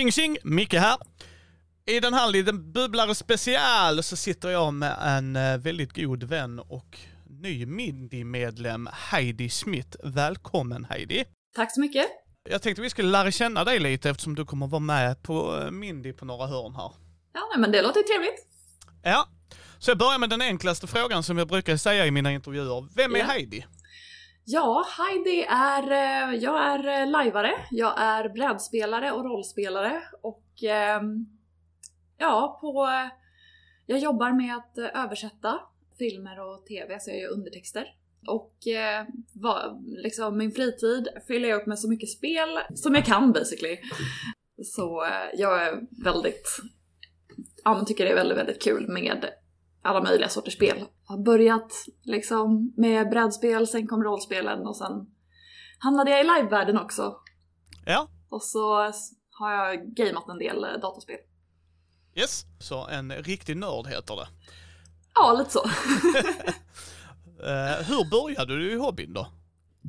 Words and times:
Tjing 0.00 0.12
tjing, 0.12 0.36
Micke 0.42 0.74
här. 0.74 0.96
I 1.86 2.00
den 2.00 2.14
här 2.14 2.30
liten 2.30 2.72
bubblare 2.72 3.14
special 3.14 4.02
så 4.02 4.16
sitter 4.16 4.48
jag 4.48 4.74
med 4.74 4.96
en 5.00 5.36
eh, 5.36 5.58
väldigt 5.58 5.96
god 5.96 6.22
vän 6.22 6.58
och 6.58 6.98
ny 7.28 7.66
Mindy-medlem, 7.66 8.88
Heidi 8.92 9.48
Smith. 9.48 9.96
Välkommen 10.04 10.84
Heidi. 10.84 11.24
Tack 11.56 11.74
så 11.74 11.80
mycket. 11.80 12.06
Jag 12.50 12.62
tänkte 12.62 12.82
vi 12.82 12.90
skulle 12.90 13.08
lära 13.08 13.30
känna 13.30 13.64
dig 13.64 13.78
lite 13.78 14.10
eftersom 14.10 14.34
du 14.34 14.44
kommer 14.44 14.66
vara 14.66 14.80
med 14.80 15.22
på 15.22 15.58
eh, 15.58 15.70
Mindy 15.70 16.12
på 16.12 16.24
några 16.24 16.46
hörn 16.46 16.74
här. 16.74 16.92
Ja, 17.34 17.58
men 17.58 17.72
det 17.72 17.82
låter 17.82 18.02
trevligt. 18.02 18.46
Ja, 19.02 19.28
så 19.78 19.90
jag 19.90 19.98
börjar 19.98 20.18
med 20.18 20.30
den 20.30 20.42
enklaste 20.42 20.86
frågan 20.86 21.22
som 21.22 21.38
jag 21.38 21.48
brukar 21.48 21.76
säga 21.76 22.06
i 22.06 22.10
mina 22.10 22.32
intervjuer. 22.32 22.88
Vem 22.96 23.14
är 23.14 23.18
Ja. 23.18 23.24
Heidi? 23.24 23.66
Ja, 24.52 24.84
Heidi 24.98 25.46
är, 25.48 25.90
eh, 25.90 26.34
jag 26.34 26.62
är 26.62 27.02
eh, 27.02 27.10
lajvare, 27.10 27.52
jag 27.70 27.94
är 27.96 28.28
brädspelare 28.28 29.12
och 29.12 29.24
rollspelare 29.24 30.02
och 30.22 30.62
ehm, 30.62 31.26
ja, 32.18 32.58
på, 32.60 32.88
jag 33.86 33.98
jobbar 33.98 34.32
med 34.32 34.56
att 34.56 34.78
eh, 34.78 35.04
översätta 35.04 35.60
filmer 35.98 36.40
och 36.40 36.66
TV, 36.66 37.00
så 37.00 37.10
jag 37.10 37.18
gör 37.18 37.32
undertexter. 37.32 37.94
Och 38.26 38.66
eh, 38.66 39.06
vad, 39.32 39.84
liksom 39.88 40.38
min 40.38 40.52
fritid 40.52 41.08
fyller 41.26 41.48
jag 41.48 41.60
upp 41.60 41.66
med 41.66 41.78
så 41.78 41.88
mycket 41.88 42.10
spel 42.10 42.48
som 42.74 42.94
jag 42.94 43.04
kan 43.04 43.32
basically. 43.32 43.78
Så 44.64 45.04
eh, 45.04 45.30
jag 45.34 45.62
är 45.62 45.80
väldigt, 46.04 46.60
ja 47.64 47.74
men 47.74 47.86
tycker 47.86 48.04
det 48.04 48.10
är 48.10 48.14
väldigt, 48.14 48.38
väldigt 48.38 48.62
kul 48.62 48.88
med 48.88 49.24
alla 49.82 50.00
möjliga 50.02 50.28
sorters 50.28 50.54
spel. 50.54 50.78
Jag 50.78 50.88
har 51.16 51.18
börjat 51.24 51.72
liksom 52.02 52.72
med 52.76 53.10
brädspel, 53.10 53.66
sen 53.66 53.86
kom 53.86 54.02
rollspelen 54.04 54.66
och 54.66 54.76
sen 54.76 55.06
hamnade 55.78 56.10
jag 56.10 56.20
i 56.20 56.24
livevärlden 56.24 56.78
också. 56.78 57.16
Ja, 57.86 58.08
Och 58.28 58.42
så 58.42 58.92
har 59.30 59.52
jag 59.52 59.86
gameat 59.94 60.28
en 60.28 60.38
del 60.38 60.64
eh, 60.64 60.70
dataspel. 60.80 61.16
yes. 62.14 62.44
Så 62.58 62.86
en 62.86 63.12
riktig 63.12 63.56
nörd 63.56 63.86
heter 63.86 64.16
det. 64.16 64.26
Ja, 65.14 65.32
lite 65.38 65.50
så. 65.50 65.64
Eh, 67.42 67.86
hur 67.88 68.10
började 68.10 68.58
du 68.58 68.72
i 68.72 68.76
hobbyn 68.76 69.12
då? 69.12 69.26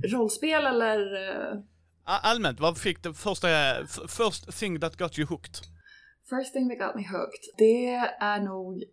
Rollspel 0.08 0.66
eller... 0.66 0.97
eh, 1.30 1.58
Allmänt, 2.03 2.59
vad 2.59 2.78
fick 2.78 3.03
det 3.03 3.14
första, 3.14 3.47
first 4.08 4.59
thing 4.59 4.80
that 4.80 4.97
got 4.97 5.19
you 5.19 5.28
hooked? 5.28 5.56
First 6.30 6.53
thing 6.53 6.69
that 6.69 6.88
got 6.88 6.95
me 6.95 7.08
hooked. 7.08 7.42
Det 7.58 7.86
är 8.19 8.39
nog... 8.39 8.84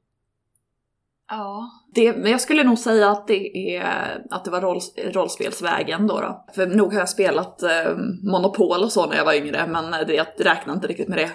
Ja, 1.30 1.70
det, 1.94 2.16
men 2.16 2.30
jag 2.30 2.40
skulle 2.40 2.64
nog 2.64 2.78
säga 2.78 3.10
att 3.10 3.26
det 3.26 3.76
är 3.76 4.22
att 4.30 4.44
det 4.44 4.50
var 4.50 4.60
roll, 4.60 4.80
rollspelsvägen 5.12 6.06
då, 6.06 6.20
då. 6.20 6.44
För 6.54 6.66
nog 6.66 6.92
har 6.92 7.00
jag 7.00 7.08
spelat 7.08 7.62
eh, 7.62 7.96
Monopol 8.22 8.82
och 8.82 8.92
så 8.92 9.06
när 9.06 9.16
jag 9.16 9.24
var 9.24 9.34
yngre, 9.34 9.66
men 9.66 10.06
det, 10.06 10.14
jag 10.14 10.26
räknar 10.38 10.74
inte 10.74 10.86
riktigt 10.86 11.08
med 11.08 11.18
det. 11.18 11.30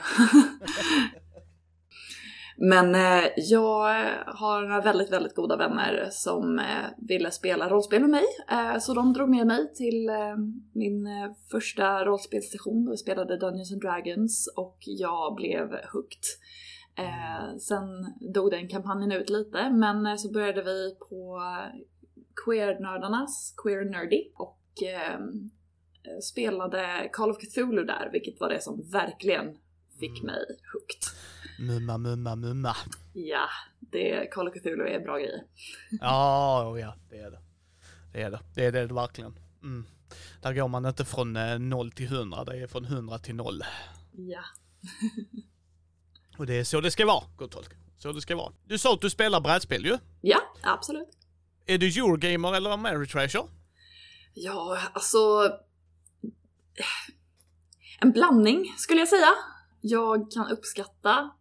men 2.58 2.96
eh, 2.96 3.24
jag 3.38 4.06
har 4.26 4.62
några 4.62 4.82
väldigt, 4.82 5.12
väldigt 5.12 5.36
goda 5.36 5.58
vänner 5.58 6.08
som 6.12 6.60
eh, 6.60 6.66
ville 6.98 7.32
spela 7.32 7.70
rollspel 7.70 8.02
med 8.02 8.10
mig. 8.10 8.26
Eh, 8.52 8.80
så 8.80 8.94
de 8.94 9.14
drog 9.14 9.30
med 9.30 9.48
mig 9.48 9.74
till 9.74 10.10
eh, 10.10 10.36
min 10.74 11.08
eh, 11.08 11.32
första 11.52 12.06
rollspelsstation. 12.06 12.90
Vi 12.92 12.98
spelade 12.98 13.38
Dungeons 13.38 13.72
and 13.72 13.82
Dragons 13.82 14.54
och 14.56 14.78
jag 14.82 15.36
blev 15.36 15.68
hooked. 15.94 16.24
Eh, 16.96 17.58
sen 17.58 18.14
dog 18.34 18.52
den 18.52 18.70
kampanjen 18.70 19.12
ut 19.12 19.30
lite, 19.30 19.70
men 19.70 20.06
eh, 20.06 20.16
så 20.16 20.32
började 20.32 20.64
vi 20.64 20.96
på 21.10 21.42
Queer-nördarnas 22.46 23.56
Queer 23.64 23.86
Nerdy 23.86 24.32
och 24.36 24.84
eh, 24.84 25.20
spelade 26.22 27.10
Call 27.14 27.32
of 27.32 27.38
Cthulhu 27.38 27.84
där, 27.84 28.10
vilket 28.12 28.40
var 28.40 28.50
det 28.50 28.62
som 28.62 28.90
verkligen 28.92 29.58
fick 30.00 30.24
mig 30.24 30.46
hooked. 30.74 31.04
Mumma, 31.60 31.98
mumma, 31.98 32.36
mumma. 32.36 32.76
Ja, 33.14 33.48
det, 33.80 34.28
Call 34.32 34.48
of 34.48 34.54
Cthulhu 34.54 34.88
är 34.88 35.00
bra 35.00 35.18
grejer. 35.18 35.44
Ja, 36.02 36.72
oh 36.72 36.80
ja, 36.80 36.96
det 37.10 37.18
är 37.18 37.32
det. 37.32 37.40
Det 38.14 38.22
är 38.22 38.32
det. 38.32 38.40
Det 38.56 38.66
är 38.66 38.72
det 38.72 38.94
verkligen. 38.94 39.40
Mm. 39.64 39.86
Där 40.42 40.54
går 40.54 40.68
man 40.68 40.86
inte 40.86 41.06
från 41.06 41.36
eh, 41.36 41.60
0 41.60 41.92
till 41.92 42.06
100, 42.06 42.44
det 42.44 42.58
är 42.58 42.68
från 42.68 42.86
100 42.86 43.20
till 43.20 43.36
0. 43.36 43.64
Ja. 44.12 44.44
Och 46.38 46.46
det 46.46 46.54
är 46.60 46.64
så 46.64 46.82
det 46.82 46.92
ska 46.92 47.06
vara, 47.06 47.24
gott 47.38 47.54
folk. 47.54 47.70
Så 47.98 48.12
det 48.12 48.22
ska 48.22 48.36
vara. 48.36 48.54
Du 48.68 48.78
sa 48.78 48.94
att 48.94 49.02
du 49.02 49.10
spelar 49.10 49.42
brädspel 49.42 49.86
ju. 49.86 49.98
Ja, 50.22 50.38
absolut. 50.62 51.10
Är 51.66 51.78
du 51.78 51.88
Eurogamer 51.88 52.54
eller 52.54 52.70
Ameritrasher? 52.70 53.44
Ja, 54.34 54.78
alltså... 54.94 55.18
En 58.00 58.12
blandning 58.12 58.74
skulle 58.78 59.00
jag 59.00 59.08
säga. 59.08 59.30
Jag 59.82 60.32
kan 60.32 60.52
uppskatta 60.52 61.32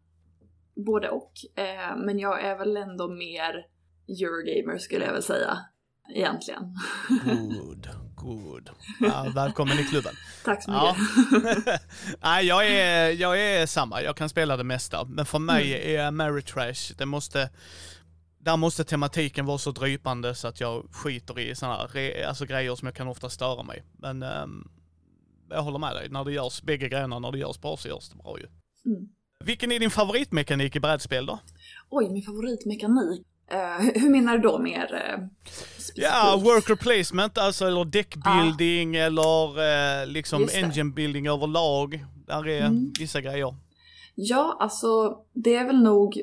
både 0.74 1.10
och, 1.10 1.32
eh, 1.56 1.96
men 1.96 2.18
jag 2.18 2.42
är 2.42 2.58
väl 2.58 2.76
ändå 2.76 3.08
mer 3.08 3.66
Eurogamer 4.08 4.78
skulle 4.78 5.04
jag 5.04 5.12
väl 5.12 5.22
säga. 5.22 5.58
Egentligen. 6.14 6.62
Good, 7.60 7.88
good. 8.22 8.70
Ja, 9.00 9.26
välkommen 9.34 9.78
i 9.78 9.84
klubben. 9.84 10.12
Tack 10.44 10.64
så 10.64 10.70
Ja. 10.70 10.96
mycket. 11.30 11.82
Nej, 12.22 12.46
jag 12.46 12.66
är, 12.68 13.10
jag 13.10 13.40
är 13.40 13.66
samma. 13.66 14.02
Jag 14.02 14.16
kan 14.16 14.28
spela 14.28 14.56
det 14.56 14.64
mesta. 14.64 15.04
Men 15.04 15.26
för 15.26 15.38
mig 15.38 15.94
är 15.96 16.06
Ameritrash, 16.06 16.92
det 16.98 17.06
måste... 17.06 17.50
Där 18.38 18.56
måste 18.56 18.84
tematiken 18.84 19.46
vara 19.46 19.58
så 19.58 19.70
drypande 19.70 20.34
så 20.34 20.48
att 20.48 20.60
jag 20.60 20.88
skiter 20.92 21.38
i 21.38 21.54
sådana 21.54 21.88
alltså 22.28 22.46
grejer 22.46 22.74
som 22.74 22.86
jag 22.86 22.94
kan 22.94 23.08
ofta 23.08 23.28
störa 23.30 23.62
mig. 23.62 23.84
Men 23.98 24.22
ehm, 24.22 24.68
jag 25.50 25.62
håller 25.62 25.78
med 25.78 25.94
dig. 25.96 26.08
När 26.08 26.24
det 26.24 26.32
görs, 26.32 26.62
bägge 26.62 26.88
grejerna, 26.88 27.18
när 27.18 27.32
det 27.32 27.38
görs 27.38 27.60
bra 27.60 27.76
så 27.76 27.88
görs 27.88 28.08
det 28.08 28.16
bra 28.16 28.38
ju. 28.38 28.46
Mm. 28.92 29.08
Vilken 29.44 29.72
är 29.72 29.78
din 29.78 29.90
favoritmekanik 29.90 30.76
i 30.76 30.80
brädspel 30.80 31.26
då? 31.26 31.38
Oj, 31.90 32.10
min 32.10 32.22
favoritmekanik. 32.22 33.26
Eh, 33.50 33.84
hur- 34.02 34.10
menar 34.10 34.32
du 34.38 34.42
då 34.42 34.58
mer 34.58 34.86
specifikt? 35.44 35.98
Ja, 36.04 36.40
worker 36.44 36.74
placement, 36.74 37.38
alltså 37.38 37.66
eller 37.66 37.84
deckbuilding 37.84 38.96
eller 38.96 39.58
eh, 40.00 40.06
liksom 40.06 40.48
engine 40.54 40.90
building 40.90 41.26
överlag. 41.28 42.04
Där 42.26 42.48
är 42.48 42.60
Mm. 42.66 42.92
vissa 42.98 43.20
grejer. 43.20 43.54
Ja, 44.14 44.56
alltså 44.60 45.16
det 45.32 45.54
är 45.56 45.64
väl 45.66 45.82
nog, 45.82 46.20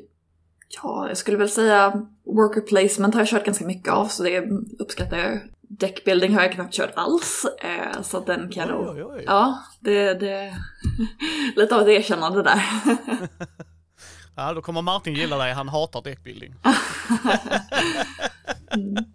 ja, 0.84 1.08
jag 1.08 1.18
skulle 1.18 1.38
väl 1.38 1.50
säga 1.50 2.08
worker 2.26 2.62
placement 2.62 3.14
har 3.14 3.22
jag 3.22 3.28
kört 3.30 3.46
ganska 3.46 3.66
mycket 3.66 3.94
av, 3.94 4.06
så 4.08 4.24
det 4.24 4.44
uppskattar 4.80 5.18
jag. 5.18 5.40
Deckbuilding 5.72 6.34
har 6.36 6.42
jag 6.42 6.52
knappt 6.54 6.74
kört 6.74 6.92
alls, 6.96 7.46
eh, 7.62 8.02
så 8.02 8.20
den 8.20 8.50
kan 8.52 8.68
jag 8.68 8.76
nog... 8.78 8.88
Oj, 8.96 9.04
oj, 9.04 9.12
oj. 9.18 9.24
Ja, 9.28 9.60
det, 9.80 10.14
det... 10.14 10.54
Lite 11.56 11.76
av 11.76 11.82
ett 11.82 11.88
erkännande 11.88 12.44
där. 12.44 12.62
Ja, 14.40 14.54
då 14.54 14.62
kommer 14.62 14.82
Martin 14.82 15.14
gilla 15.14 15.38
dig. 15.38 15.54
Han 15.54 15.70
hatar 15.70 16.02
deckbuilding. 16.02 16.56
Mm. 18.74 18.96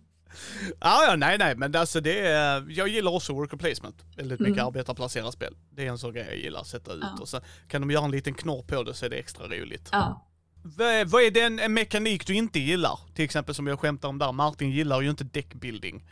Ja, 0.81 1.05
ja, 1.09 1.17
nej, 1.17 1.39
nej, 1.39 1.57
men 1.57 1.77
alltså 1.77 2.01
det 2.01 2.27
är, 2.27 2.65
jag 2.69 2.89
gillar 2.89 3.13
också 3.15 3.33
worker 3.33 3.57
placement. 3.57 3.97
Väldigt 4.17 4.41
mycket 4.41 4.55
Mm. 4.55 4.67
arbetarplacera 4.67 5.33
spel. 5.33 5.55
Det 5.71 5.87
är 5.87 5.91
en 5.91 5.99
sån 5.99 6.13
grej 6.13 6.27
jag 6.29 6.37
gillar, 6.37 6.61
att 6.61 6.67
sätta 6.67 6.93
ut. 6.93 7.01
Ja. 7.03 7.19
Och 7.21 7.29
sen 7.29 7.41
kan 7.69 7.81
de 7.81 7.91
göra 7.91 8.05
en 8.05 8.11
liten 8.11 8.35
knorr 8.35 8.63
på 8.63 8.83
det 8.83 8.95
så 8.95 9.07
är 9.07 9.11
det 9.11 9.17
extra 9.17 9.47
roligt. 9.47 9.89
Ja. 9.93 10.27
Vad, 10.63 11.07
vad 11.09 11.23
är 11.23 11.31
den 11.31 11.59
en 11.59 11.75
mekanik 11.75 12.27
du 12.27 12.35
inte 12.35 12.59
gillar? 12.61 12.99
Till 13.15 13.25
exempel 13.25 13.55
som 13.55 13.67
jag 13.67 13.81
skämtar 13.81 14.09
om 14.09 14.19
där, 14.19 14.33
Martin 14.33 14.71
gillar 14.71 15.01
ju 15.01 15.11
inte 15.11 15.25
deckbuilding. 15.25 16.05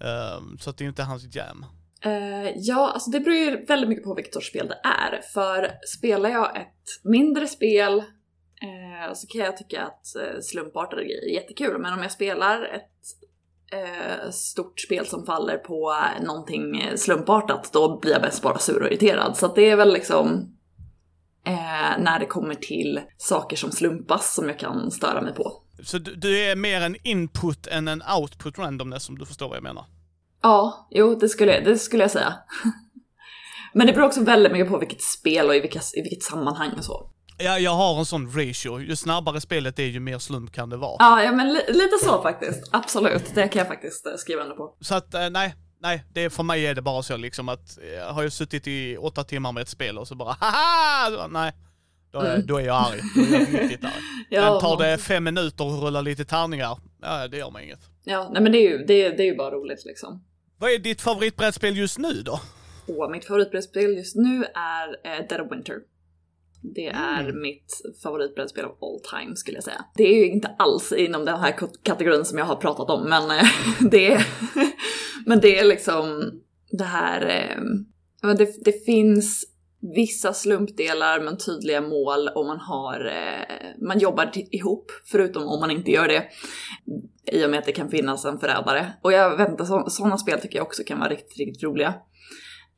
Ehm, 0.00 0.58
så 0.58 0.70
att 0.70 0.78
det 0.78 0.84
är 0.84 0.88
inte 0.88 1.02
hans 1.02 1.34
jam. 1.34 1.66
Eh, 2.04 2.50
ja, 2.56 2.90
alltså 2.94 3.10
det 3.10 3.20
beror 3.20 3.36
ju 3.36 3.64
väldigt 3.66 3.88
mycket 3.88 4.04
på 4.04 4.14
vilket 4.14 4.34
sorts 4.34 4.48
spel 4.48 4.68
det 4.68 4.80
är. 4.88 5.20
För 5.34 5.70
spelar 5.96 6.30
jag 6.30 6.56
ett 6.56 6.68
mindre 7.04 7.46
spel 7.46 8.02
eh, 8.62 9.14
så 9.14 9.26
kan 9.26 9.40
jag 9.40 9.56
tycka 9.56 9.82
att 9.82 10.16
eh, 10.16 10.40
slumpartade 10.42 11.04
grejer 11.04 11.24
är 11.24 11.34
jättekul. 11.34 11.78
Men 11.78 11.92
om 11.92 12.02
jag 12.02 12.12
spelar 12.12 12.62
ett 12.62 12.90
eh, 13.72 14.30
stort 14.30 14.80
spel 14.80 15.06
som 15.06 15.26
faller 15.26 15.56
på 15.56 15.96
någonting 16.22 16.80
eh, 16.80 16.96
slumpartat, 16.96 17.70
då 17.72 17.98
blir 17.98 18.12
jag 18.12 18.22
bäst 18.22 18.42
bara 18.42 18.58
sur 18.58 18.82
och 18.82 18.86
irriterad. 18.86 19.36
Så 19.36 19.46
att 19.46 19.54
det 19.54 19.70
är 19.70 19.76
väl 19.76 19.92
liksom 19.92 20.56
eh, 21.46 21.98
när 21.98 22.18
det 22.18 22.26
kommer 22.26 22.54
till 22.54 23.00
saker 23.16 23.56
som 23.56 23.72
slumpas 23.72 24.34
som 24.34 24.48
jag 24.48 24.58
kan 24.58 24.90
störa 24.90 25.20
mig 25.20 25.34
på. 25.34 25.62
Så 25.84 25.98
du, 25.98 26.14
du 26.14 26.40
är 26.40 26.56
mer 26.56 26.80
en 26.80 26.96
input 27.02 27.66
än 27.66 27.88
en 27.88 28.02
output 28.18 28.58
randomness 28.58 29.08
om 29.08 29.18
du 29.18 29.26
förstår 29.26 29.48
vad 29.48 29.56
jag 29.56 29.62
menar. 29.62 29.84
Ja, 30.42 30.88
jo, 30.90 31.14
det 31.14 31.28
skulle, 31.28 31.60
det 31.60 31.78
skulle 31.78 32.04
jag 32.04 32.10
säga. 32.10 32.34
Men 33.72 33.86
det 33.86 33.92
beror 33.92 34.06
också 34.06 34.24
väldigt 34.24 34.52
mycket 34.52 34.68
på 34.68 34.78
vilket 34.78 35.02
spel 35.02 35.48
och 35.48 35.56
i, 35.56 35.60
vilka, 35.60 35.80
i 35.96 36.02
vilket 36.02 36.22
sammanhang 36.22 36.70
och 36.76 36.84
så. 36.84 37.10
Ja, 37.42 37.58
jag 37.58 37.70
har 37.74 37.98
en 37.98 38.04
sån 38.04 38.26
ratio. 38.26 38.80
Ju 38.80 38.96
snabbare 38.96 39.40
spelet 39.40 39.78
är, 39.78 39.82
ju 39.84 40.00
mer 40.00 40.18
slump 40.18 40.52
kan 40.52 40.70
det 40.70 40.76
vara. 40.76 40.96
Ja, 40.98 41.22
ja 41.22 41.32
men 41.32 41.48
li, 41.52 41.60
lite 41.68 41.98
så 42.04 42.22
faktiskt. 42.22 42.68
Absolut, 42.72 43.34
det 43.34 43.48
kan 43.48 43.58
jag 43.58 43.68
faktiskt 43.68 44.06
eh, 44.06 44.12
skriva 44.16 44.42
under 44.42 44.56
på. 44.56 44.74
Så 44.80 44.94
att, 44.94 45.14
eh, 45.14 45.30
nej, 45.30 45.54
nej, 45.82 46.04
det, 46.14 46.30
för 46.30 46.42
mig 46.42 46.66
är 46.66 46.74
det 46.74 46.82
bara 46.82 47.02
så 47.02 47.16
liksom 47.16 47.48
att, 47.48 47.78
eh, 47.98 48.14
har 48.14 48.22
jag 48.22 48.32
suttit 48.32 48.66
i 48.66 48.96
åtta 48.96 49.24
timmar 49.24 49.52
med 49.52 49.60
ett 49.60 49.68
spel 49.68 49.98
och 49.98 50.08
så 50.08 50.14
bara 50.14 50.36
haha! 50.40 51.26
Nej. 51.30 51.52
Då 52.12 52.18
är, 52.20 52.34
Mm. 52.34 52.46
då 52.46 52.56
är 52.56 52.64
jag 52.66 52.76
arg. 52.76 53.00
Då 53.14 53.36
är 53.36 53.40
jag 53.40 53.62
riktigt 53.62 53.84
arg. 53.84 53.92
Ja, 54.30 54.50
Men 54.52 54.60
tar 54.60 54.76
det 54.84 54.98
fem 54.98 55.24
minuter 55.24 55.64
och 55.64 55.82
rullar 55.82 56.02
lite 56.02 56.24
tärningar, 56.24 56.78
ja 57.02 57.28
det 57.28 57.36
gör 57.36 57.50
mig 57.50 57.64
inget. 57.64 57.80
Ja, 58.04 58.30
nej 58.32 58.42
men 58.42 58.52
det 58.52 58.58
är 58.58 58.70
ju, 58.70 58.78
det, 58.84 59.04
är- 59.04 59.16
det 59.16 59.22
är 59.22 59.26
ju 59.26 59.36
bara 59.36 59.50
roligt 59.50 59.84
liksom. 59.84 60.24
Vad 60.58 60.70
är 60.70 60.78
ditt 60.78 61.00
favoritbrädspel 61.00 61.76
just 61.76 61.98
nu 61.98 62.12
då? 62.22 62.40
Och 62.86 63.10
mitt 63.10 63.24
favoritbrädspel 63.26 63.96
just 63.96 64.16
nu 64.16 64.44
är 64.54 64.88
eh, 65.18 65.26
Dead 65.28 65.40
of 65.40 65.52
Winter. 65.52 65.74
Det 66.62 66.86
är 66.86 67.20
mm. 67.20 67.42
mitt 67.42 67.82
favoritbrädspel 68.02 68.64
av 68.64 68.70
all 68.70 69.00
time 69.20 69.36
skulle 69.36 69.56
jag 69.56 69.64
säga. 69.64 69.84
Det 69.94 70.02
är 70.02 70.14
ju 70.14 70.30
inte 70.30 70.54
alls 70.58 70.92
inom 70.92 71.24
den 71.24 71.40
här 71.40 71.54
kategorin 71.82 72.24
som 72.24 72.38
jag 72.38 72.44
har 72.44 72.56
pratat 72.56 72.90
om, 72.90 73.08
men 73.08 73.30
eh, 73.30 73.46
det 73.90 74.12
är, 74.12 74.26
men 75.26 75.40
det 75.40 75.58
är 75.58 75.64
liksom 75.64 76.32
det 76.70 76.84
här, 76.84 77.20
eh, 78.22 78.34
det, 78.34 78.64
det 78.64 78.84
finns 78.84 79.46
vissa 79.94 80.32
slumpdelar 80.32 81.20
men 81.20 81.38
tydliga 81.38 81.80
mål 81.80 82.28
och 82.28 82.46
man 82.46 82.58
har, 82.58 83.06
eh, 83.06 83.86
man 83.86 83.98
jobbar 83.98 84.30
ihop, 84.34 84.92
förutom 85.04 85.42
om 85.48 85.60
man 85.60 85.70
inte 85.70 85.90
gör 85.90 86.08
det. 86.08 86.24
I 87.32 87.46
och 87.46 87.50
med 87.50 87.58
att 87.58 87.64
det 87.64 87.72
kan 87.72 87.90
finnas 87.90 88.24
en 88.24 88.38
förrädare. 88.38 88.92
Och 89.02 89.12
jag 89.12 89.36
vet 89.36 89.48
inte, 89.48 89.64
sådana 89.66 90.18
spel 90.18 90.40
tycker 90.40 90.56
jag 90.56 90.66
också 90.66 90.82
kan 90.86 90.98
vara 90.98 91.08
riktigt, 91.08 91.38
riktigt 91.38 91.62
roliga. 91.62 91.94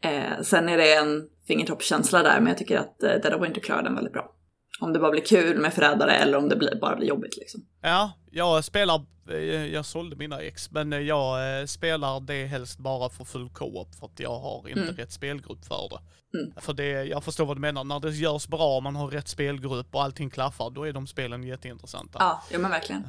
Eh, 0.03 0.43
sen 0.43 0.69
är 0.69 0.77
det 0.77 0.95
en 0.95 1.29
fingertoppskänsla 1.47 2.23
där, 2.23 2.41
men 2.41 2.47
jag 2.47 2.59
tycker 2.59 2.79
att 2.79 3.03
eh, 3.03 3.11
Dead 3.11 3.35
of 3.35 3.43
Winter 3.43 3.61
klarar 3.61 3.83
den 3.83 3.95
väldigt 3.95 4.13
bra. 4.13 4.35
Om 4.81 4.93
det 4.93 4.99
bara 4.99 5.11
blir 5.11 5.23
kul 5.23 5.59
med 5.59 5.75
förrädare 5.75 6.13
eller 6.13 6.39
om 6.39 6.49
det 6.49 6.57
blir, 6.57 6.81
bara 6.81 6.97
blir 6.97 7.09
jobbigt 7.09 7.37
liksom. 7.37 7.61
Ja, 7.83 8.13
jag 8.31 8.65
spelar, 8.65 9.07
eh, 9.31 9.67
jag 9.67 9.85
sålde 9.85 10.17
mina 10.17 10.41
ex, 10.41 10.71
men 10.71 11.07
jag 11.07 11.61
eh, 11.61 11.67
spelar 11.67 12.21
det 12.21 12.47
helst 12.47 12.79
bara 12.79 13.09
för 13.09 13.25
full 13.25 13.51
co-op 13.51 13.95
för 13.95 14.07
att 14.07 14.21
jag 14.21 14.39
har 14.39 14.69
inte 14.69 14.83
mm. 14.83 14.97
rätt 14.97 15.13
spelgrupp 15.13 15.65
för 15.65 15.89
det. 15.91 15.99
Mm. 16.39 16.53
För 16.57 16.73
det, 16.73 17.05
jag 17.05 17.25
förstår 17.25 17.47
vad 17.47 17.57
du 17.57 17.61
menar, 17.61 17.85
när 17.85 18.01
det 18.01 18.11
görs 18.11 18.49
bra, 18.49 18.81
man 18.81 18.97
har 18.97 19.07
rätt 19.09 19.29
spelgrupp 19.29 19.95
och 19.95 20.03
allting 20.03 20.31
klaffar, 20.31 20.71
då 20.71 20.85
är 20.85 20.93
de 20.93 21.07
spelen 21.07 21.43
jätteintressanta. 21.43 22.19
Ja, 22.21 22.43
ja 22.51 22.59
men 22.59 22.71
verkligen. 22.71 23.09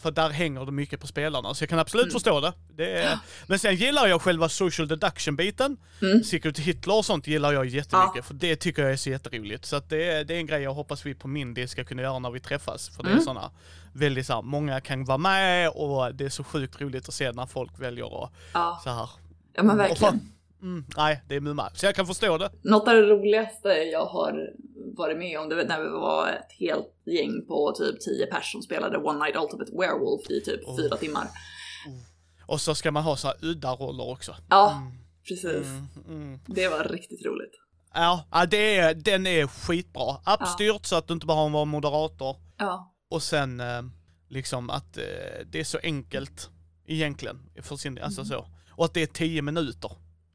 För 0.00 0.10
där 0.10 0.30
hänger 0.30 0.66
det 0.66 0.72
mycket 0.72 1.00
på 1.00 1.06
spelarna, 1.06 1.54
så 1.54 1.62
jag 1.62 1.68
kan 1.68 1.78
absolut 1.78 2.04
mm. 2.04 2.12
förstå 2.12 2.40
det. 2.40 2.52
det 2.76 2.98
är, 2.98 3.18
men 3.46 3.58
sen 3.58 3.74
gillar 3.74 4.06
jag 4.06 4.22
själva 4.22 4.48
social 4.48 4.88
deduction-biten. 4.88 5.76
Mm. 6.02 6.24
Secret 6.24 6.58
Hitler 6.58 6.96
och 6.96 7.04
sånt 7.04 7.26
gillar 7.26 7.52
jag 7.52 7.66
jättemycket, 7.66 8.16
ja. 8.16 8.22
för 8.22 8.34
det 8.34 8.56
tycker 8.56 8.82
jag 8.82 8.92
är 8.92 8.96
så 8.96 9.10
jätteroligt. 9.10 9.64
Så 9.64 9.76
att 9.76 9.88
det, 9.88 10.04
är, 10.04 10.24
det 10.24 10.34
är 10.34 10.38
en 10.38 10.46
grej 10.46 10.62
jag 10.62 10.74
hoppas 10.74 11.06
vi 11.06 11.14
på 11.14 11.28
Mindy 11.28 11.66
ska 11.66 11.84
kunna 11.84 12.02
göra 12.02 12.18
när 12.18 12.30
vi 12.30 12.40
träffas. 12.40 12.88
För 12.88 13.02
det 13.02 13.08
är 13.08 13.12
mm. 13.12 13.24
sådana 13.24 13.50
väldigt 13.92 14.26
så 14.26 14.32
här, 14.32 14.42
många 14.42 14.80
kan 14.80 15.04
vara 15.04 15.18
med 15.18 15.68
och 15.68 16.14
det 16.14 16.24
är 16.24 16.28
så 16.28 16.44
sjukt 16.44 16.80
roligt 16.80 17.08
att 17.08 17.14
se 17.14 17.32
när 17.32 17.46
folk 17.46 17.80
väljer 17.80 18.24
att 18.24 18.32
ja. 18.52 18.80
så 18.84 18.90
här. 18.90 19.10
Ja 19.54 19.62
men 19.62 19.76
verkligen. 19.76 20.32
Mm, 20.62 20.84
nej, 20.96 21.22
det 21.28 21.34
är 21.34 21.40
mumma. 21.40 21.70
Så 21.74 21.86
jag 21.86 21.94
kan 21.94 22.06
förstå 22.06 22.38
det. 22.38 22.50
Något 22.62 22.88
av 22.88 22.94
det 22.94 23.02
roligaste 23.02 23.68
jag 23.68 24.06
har 24.06 24.50
varit 24.96 25.18
med 25.18 25.40
om, 25.40 25.48
det 25.48 25.54
var 25.54 25.64
när 25.64 25.82
vi 25.82 25.88
var 25.88 26.28
ett 26.28 26.52
helt 26.58 26.94
gäng 27.06 27.46
på 27.46 27.72
typ 27.72 28.00
10 28.00 28.26
personer 28.26 28.42
som 28.42 28.62
spelade 28.62 28.98
One 28.98 29.24
Night 29.24 29.36
Ultimate 29.36 29.72
Werewolf 29.72 30.30
i 30.30 30.40
typ 30.40 30.66
oh. 30.66 30.76
fyra 30.76 30.96
timmar. 30.96 31.22
Oh. 31.22 32.00
Och 32.46 32.60
så 32.60 32.74
ska 32.74 32.90
man 32.90 33.02
ha 33.02 33.16
så 33.16 33.26
här 33.28 33.36
udda 33.42 33.72
roller 33.72 34.10
också. 34.10 34.36
Ja, 34.48 34.72
mm. 34.72 34.92
precis. 35.28 35.66
Mm, 35.66 35.88
mm. 36.08 36.40
Det 36.46 36.68
var 36.68 36.84
riktigt 36.84 37.26
roligt. 37.26 37.52
Ja, 37.94 38.24
det 38.50 38.76
är, 38.78 38.94
den 38.94 39.26
är 39.26 39.46
skitbra. 39.46 40.16
Appstyrt 40.24 40.74
ja. 40.74 40.80
så 40.82 40.96
att 40.96 41.08
du 41.08 41.14
inte 41.14 41.26
bara 41.26 41.50
har 41.50 41.62
en 41.62 41.68
moderator. 41.68 42.36
Ja. 42.58 42.94
Och 43.10 43.22
sen 43.22 43.60
eh, 43.60 43.82
liksom 44.28 44.70
att 44.70 44.96
eh, 44.96 45.04
det 45.46 45.60
är 45.60 45.64
så 45.64 45.78
enkelt 45.82 46.50
egentligen. 46.86 47.50
För 47.62 47.76
sin, 47.76 47.98
alltså 47.98 48.20
mm. 48.20 48.28
så. 48.28 48.46
Och 48.70 48.84
att 48.84 48.94
det 48.94 49.02
är 49.02 49.06
10 49.06 49.42
minuter. 49.42 49.90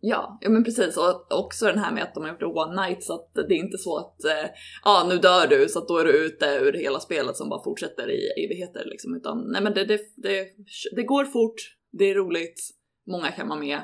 Ja, 0.09 0.37
ja 0.41 0.49
men 0.49 0.63
precis. 0.63 0.97
Och 0.97 1.39
också 1.39 1.65
den 1.65 1.79
här 1.79 1.91
med 1.91 2.03
att 2.03 2.13
de 2.13 2.23
har 2.23 2.29
gjort 2.29 2.43
one 2.43 2.87
night 2.87 3.03
så 3.03 3.13
att 3.13 3.33
det 3.33 3.55
är 3.55 3.63
inte 3.65 3.77
så 3.77 3.97
att 3.97 4.15
ja, 4.23 4.43
eh, 4.43 4.49
ah, 4.83 5.07
nu 5.07 5.17
dör 5.17 5.47
du 5.47 5.69
så 5.69 5.79
att 5.79 5.87
då 5.87 5.97
är 5.97 6.05
du 6.05 6.25
ute 6.25 6.45
ur 6.45 6.73
hela 6.73 6.99
spelet 6.99 7.35
som 7.35 7.49
bara 7.49 7.63
fortsätter 7.63 8.09
i 8.11 8.45
evigheter 8.45 8.85
liksom. 8.85 9.15
Utan 9.15 9.51
nej 9.51 9.61
men 9.61 9.73
det, 9.73 9.85
det, 9.85 9.99
det, 10.15 10.47
det 10.95 11.03
går 11.03 11.25
fort, 11.25 11.55
det 11.91 12.05
är 12.05 12.15
roligt, 12.15 12.59
många 13.07 13.31
kan 13.31 13.47
vara 13.47 13.59
med. 13.59 13.81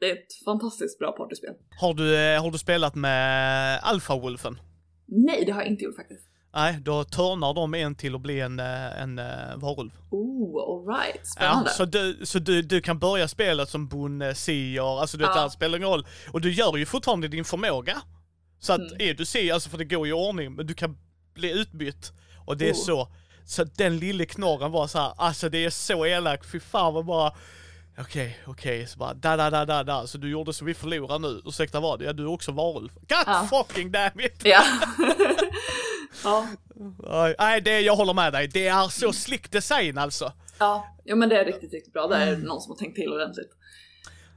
Det 0.00 0.10
är 0.10 0.12
ett 0.12 0.44
fantastiskt 0.44 0.98
bra 0.98 1.12
partyspel. 1.12 1.54
Har 1.80 1.94
du, 1.94 2.16
eh, 2.16 2.42
har 2.42 2.50
du 2.50 2.58
spelat 2.58 2.94
med 2.94 3.80
Alpha 3.82 4.18
Wolfen? 4.18 4.56
Nej, 5.06 5.44
det 5.46 5.52
har 5.52 5.62
jag 5.62 5.70
inte 5.70 5.84
gjort 5.84 5.96
faktiskt. 5.96 6.28
Nej, 6.56 6.78
då 6.82 7.04
törnar 7.04 7.54
de 7.54 7.74
en 7.74 7.94
till 7.94 8.14
att 8.14 8.20
bli 8.20 8.40
en, 8.40 8.60
eh, 8.60 9.02
en, 9.02 9.18
en 9.18 9.60
varulv. 9.60 9.90
Oh, 10.10 10.62
alright. 10.62 11.26
Spännande. 11.26 11.70
Ja, 11.70 11.74
så 11.76 11.84
du, 11.84 12.20
så 12.26 12.38
du, 12.38 12.62
du 12.62 12.80
kan 12.80 12.98
börja 12.98 13.28
spelet 13.28 13.70
som 13.70 13.88
bonde, 13.88 14.34
Seer, 14.34 15.00
alltså 15.00 15.16
du 15.16 15.24
vet, 15.24 15.36
ja. 15.36 15.44
det 15.44 15.50
spelar 15.50 15.78
ingen 15.78 15.88
roll. 15.88 16.06
Och 16.32 16.40
du 16.40 16.52
gör 16.52 16.76
ju 16.76 16.86
fortfarande 16.86 17.28
din 17.28 17.44
förmåga. 17.44 18.02
Så 18.60 18.72
att 18.72 18.80
mm. 18.80 18.96
är 18.98 19.14
du 19.14 19.24
Seer, 19.24 19.54
alltså 19.54 19.70
för 19.70 19.78
det 19.78 19.84
går 19.84 20.08
i 20.08 20.12
ordning, 20.12 20.54
men 20.54 20.66
du 20.66 20.74
kan 20.74 20.98
bli 21.34 21.52
utbytt. 21.60 22.12
Och 22.46 22.56
det 22.56 22.68
är 22.68 22.72
oh. 22.72 22.84
så. 22.84 23.08
Så 23.44 23.64
den 23.64 23.98
lille 23.98 24.26
knorren 24.26 24.72
var 24.72 24.86
så 24.86 24.98
här, 24.98 25.12
alltså 25.16 25.48
det 25.48 25.64
är 25.64 25.70
så 25.70 26.06
elakt, 26.06 26.50
fy 26.50 26.60
fan 26.60 26.94
vad 26.94 27.04
bara 27.04 27.32
Okej, 27.98 28.02
okay, 28.02 28.32
okej, 28.46 28.76
okay. 28.76 28.86
så 28.86 28.98
bara 28.98 29.14
da 29.14 29.36
da 29.36 29.50
da 29.50 29.64
da 29.64 29.82
da, 29.82 30.06
så 30.06 30.18
du 30.18 30.30
gjorde 30.30 30.52
så 30.52 30.64
vi 30.64 30.74
förlorar 30.74 31.18
nu, 31.18 31.42
ursäkta 31.44 31.80
vad? 31.80 32.02
Ja 32.02 32.12
du 32.12 32.22
är 32.22 32.30
också 32.30 32.52
varulv. 32.52 32.90
God 32.94 33.24
ja. 33.26 33.48
fucking 33.50 33.92
damn 33.92 34.20
it! 34.20 34.40
Ja. 34.44 34.62
ja. 36.24 36.46
Nej, 37.38 37.60
det, 37.60 37.80
jag 37.80 37.96
håller 37.96 38.14
med 38.14 38.32
dig, 38.32 38.48
det 38.48 38.66
är 38.66 38.88
så 38.88 39.12
slick 39.12 39.52
design 39.52 39.98
alltså. 39.98 40.32
Ja, 40.58 40.96
ja 41.04 41.16
men 41.16 41.28
det 41.28 41.36
är 41.40 41.44
riktigt, 41.44 41.72
riktigt 41.72 41.92
bra, 41.92 42.06
det 42.06 42.16
är 42.16 42.28
mm. 42.28 42.40
någon 42.40 42.60
som 42.60 42.70
har 42.70 42.76
tänkt 42.76 42.96
till 42.96 43.12
ordentligt. 43.12 43.50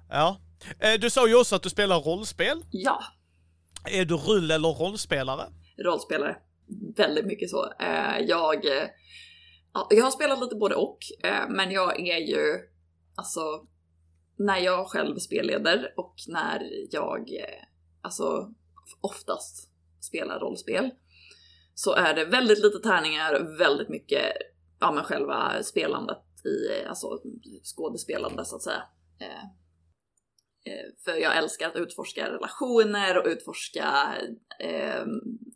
Ja. 0.09 0.37
Eh, 0.79 0.99
du 0.99 1.09
sa 1.09 1.27
ju 1.27 1.35
också 1.35 1.55
att 1.55 1.63
du 1.63 1.69
spelar 1.69 1.99
rollspel. 1.99 2.63
Ja. 2.71 3.03
Är 3.91 4.05
du 4.05 4.15
rull 4.15 4.51
eller 4.51 4.69
rollspelare? 4.69 5.43
Rollspelare. 5.85 6.37
Väldigt 6.97 7.25
mycket 7.25 7.49
så. 7.49 7.73
Eh, 7.79 8.19
jag, 8.27 8.65
eh, 8.65 8.87
jag 9.89 10.03
har 10.03 10.11
spelat 10.11 10.39
lite 10.39 10.55
både 10.55 10.75
och, 10.75 10.97
men 11.49 11.71
jag 11.71 11.99
är 11.99 12.17
ju 12.17 12.59
alltså 13.15 13.41
när 14.37 14.57
jag 14.57 14.87
själv 14.87 15.17
spelleder 15.17 15.93
och 15.97 16.15
när 16.27 16.69
jag 16.91 17.29
alltså 18.01 18.53
oftast 19.01 19.69
spelar 19.99 20.39
rollspel 20.39 20.91
så 21.79 21.93
är 21.93 22.13
det 22.13 22.25
väldigt 22.25 22.59
lite 22.59 22.79
tärningar, 22.79 23.57
väldigt 23.57 23.89
mycket 23.89 24.33
ja 24.79 24.91
men 24.91 25.03
själva 25.03 25.63
spelandet 25.63 26.17
i, 26.45 26.85
alltså 26.85 27.21
skådespelande 27.75 28.45
så 28.45 28.55
att 28.55 28.61
säga. 28.61 28.83
Eh, 29.19 29.43
eh, 30.73 30.85
för 31.05 31.15
jag 31.15 31.37
älskar 31.37 31.67
att 31.67 31.75
utforska 31.75 32.31
relationer 32.31 33.17
och 33.17 33.25
utforska 33.27 34.15
eh, 34.59 35.05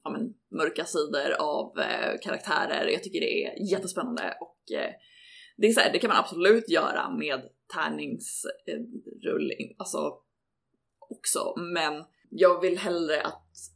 ja, 0.04 0.10
men, 0.10 0.34
mörka 0.52 0.86
sidor 0.86 1.32
av 1.40 1.80
eh, 1.80 2.20
karaktärer. 2.22 2.88
Jag 2.88 3.04
tycker 3.04 3.20
det 3.20 3.46
är 3.46 3.72
jättespännande 3.72 4.38
och 4.42 4.72
eh, 4.76 4.92
det, 5.58 5.68
är 5.68 5.72
så 5.72 5.80
här, 5.80 5.92
det 5.92 6.00
kan 6.00 6.08
man 6.08 6.20
absolut 6.20 6.70
göra 6.70 7.10
med 7.10 7.42
tärningsrullning, 7.74 9.76
alltså 9.78 10.18
också, 11.00 11.54
men 11.58 12.04
jag 12.30 12.62
vill 12.62 12.78
hellre 12.78 13.22
att 13.22 13.73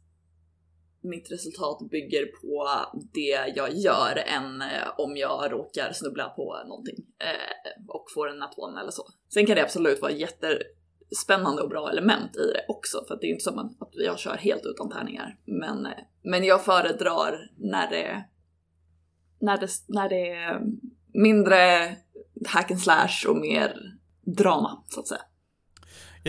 mitt 1.00 1.32
resultat 1.32 1.90
bygger 1.90 2.26
på 2.26 2.68
det 3.14 3.52
jag 3.56 3.74
gör 3.74 4.16
än 4.26 4.62
eh, 4.62 4.88
om 4.98 5.16
jag 5.16 5.52
råkar 5.52 5.92
snubbla 5.92 6.28
på 6.28 6.56
någonting 6.66 6.96
eh, 7.18 7.84
och 7.88 8.04
får 8.14 8.30
en 8.30 8.38
nattvån 8.38 8.78
eller 8.78 8.90
så. 8.90 9.02
Sen 9.34 9.46
kan 9.46 9.56
det 9.56 9.62
absolut 9.62 10.02
vara 10.02 10.12
jättespännande 10.12 11.62
och 11.62 11.68
bra 11.68 11.90
element 11.90 12.36
i 12.36 12.52
det 12.52 12.64
också, 12.68 13.04
för 13.08 13.18
det 13.20 13.26
är 13.26 13.30
inte 13.30 13.44
som 13.44 13.58
att 13.58 13.90
jag 13.92 14.18
kör 14.18 14.36
helt 14.36 14.66
utan 14.66 14.90
tärningar. 14.90 15.38
Men, 15.44 15.86
eh, 15.86 15.92
men 16.22 16.44
jag 16.44 16.64
föredrar 16.64 17.50
när 17.56 17.90
det, 17.90 18.24
när 19.40 19.58
det, 19.58 19.68
när 19.86 20.08
det 20.08 20.32
är 20.32 20.60
mindre 21.12 21.96
hack 22.46 22.70
and 22.70 22.80
slash 22.80 23.28
och 23.28 23.36
mer 23.36 23.98
drama, 24.36 24.84
så 24.88 25.00
att 25.00 25.08
säga. 25.08 25.22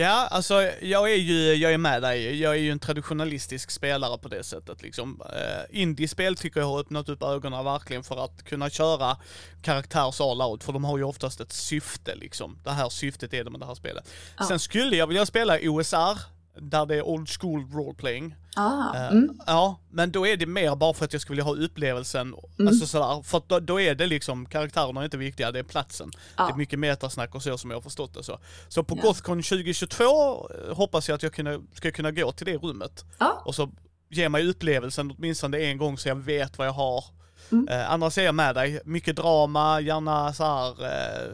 Ja, 0.00 0.26
alltså 0.30 0.70
jag 0.80 1.12
är 1.12 1.16
ju, 1.16 1.54
jag 1.54 1.72
är 1.72 1.78
med 1.78 2.02
dig. 2.02 2.40
Jag 2.40 2.54
är 2.54 2.58
ju 2.58 2.70
en 2.70 2.78
traditionalistisk 2.78 3.70
spelare 3.70 4.18
på 4.18 4.28
det 4.28 4.44
sättet 4.44 4.82
liksom. 4.82 5.20
Uh, 5.20 5.80
Indiespel 5.80 6.36
tycker 6.36 6.60
jag 6.60 6.66
har 6.66 6.80
öppnat 6.80 7.08
upp 7.08 7.22
ögonen 7.22 7.64
verkligen 7.64 8.02
för 8.02 8.24
att 8.24 8.44
kunna 8.44 8.70
köra 8.70 9.16
karaktärs 9.62 10.20
all 10.20 10.42
out, 10.42 10.64
för 10.64 10.72
de 10.72 10.84
har 10.84 10.98
ju 10.98 11.04
oftast 11.04 11.40
ett 11.40 11.52
syfte 11.52 12.14
liksom. 12.14 12.58
Det 12.64 12.70
här 12.70 12.88
syftet 12.88 13.34
är 13.34 13.44
det 13.44 13.50
med 13.50 13.60
det 13.60 13.66
här 13.66 13.74
spelet. 13.74 14.08
Ja. 14.38 14.44
Sen 14.44 14.58
skulle 14.58 14.96
jag 14.96 15.06
vilja 15.06 15.26
spela 15.26 15.58
OSR, 15.62 16.18
där 16.58 16.86
det 16.86 16.96
är 16.96 17.02
old 17.02 17.28
school 17.28 17.66
roleplaying. 17.72 18.34
Ah, 18.56 18.94
uh, 18.94 19.12
mm. 19.12 19.40
Ja, 19.46 19.80
men 19.90 20.10
då 20.10 20.26
är 20.26 20.36
det 20.36 20.46
mer 20.46 20.76
bara 20.76 20.94
för 20.94 21.04
att 21.04 21.12
jag 21.12 21.22
skulle 21.22 21.34
vilja 21.34 21.44
ha 21.44 21.64
upplevelsen, 21.64 22.34
mm. 22.58 22.68
alltså 22.68 22.86
sådär, 22.86 23.22
för 23.22 23.42
då, 23.46 23.60
då, 23.60 23.80
är 23.80 23.94
det 23.94 24.06
liksom, 24.06 24.46
karaktärerna 24.46 25.00
är 25.00 25.04
inte 25.04 25.16
viktiga, 25.16 25.52
det 25.52 25.58
är 25.58 25.62
platsen. 25.62 26.10
Ah. 26.34 26.46
Det 26.46 26.52
är 26.52 26.56
mycket 26.56 26.78
metasnack 26.78 27.34
och 27.34 27.42
så 27.42 27.58
som 27.58 27.70
jag 27.70 27.76
har 27.76 27.82
förstått 27.82 28.14
det 28.14 28.22
så. 28.22 28.38
Så 28.68 28.84
på 28.84 28.94
yeah. 28.94 29.06
Gothcon 29.06 29.42
2022 29.42 30.04
eh, 30.04 30.76
hoppas 30.76 31.08
jag 31.08 31.14
att 31.16 31.22
jag 31.22 31.32
kunna, 31.32 31.60
ska 31.74 31.90
kunna 31.90 32.10
gå 32.10 32.32
till 32.32 32.46
det 32.46 32.56
rummet. 32.56 33.04
Ah. 33.18 33.30
Och 33.44 33.54
så 33.54 33.70
ge 34.10 34.28
mig 34.28 34.48
upplevelsen 34.48 35.14
åtminstone 35.18 35.58
en 35.58 35.78
gång 35.78 35.98
så 35.98 36.08
jag 36.08 36.16
vet 36.16 36.58
vad 36.58 36.66
jag 36.66 36.72
har 36.72 37.04
Mm. 37.52 37.68
Eh, 37.68 37.92
annars 37.92 38.18
är 38.18 38.22
jag 38.22 38.34
med 38.34 38.54
dig. 38.54 38.80
Mycket 38.84 39.16
drama, 39.16 39.80
gärna 39.80 40.32
så 40.32 40.44
här 40.44 40.84
eh, 40.84 41.30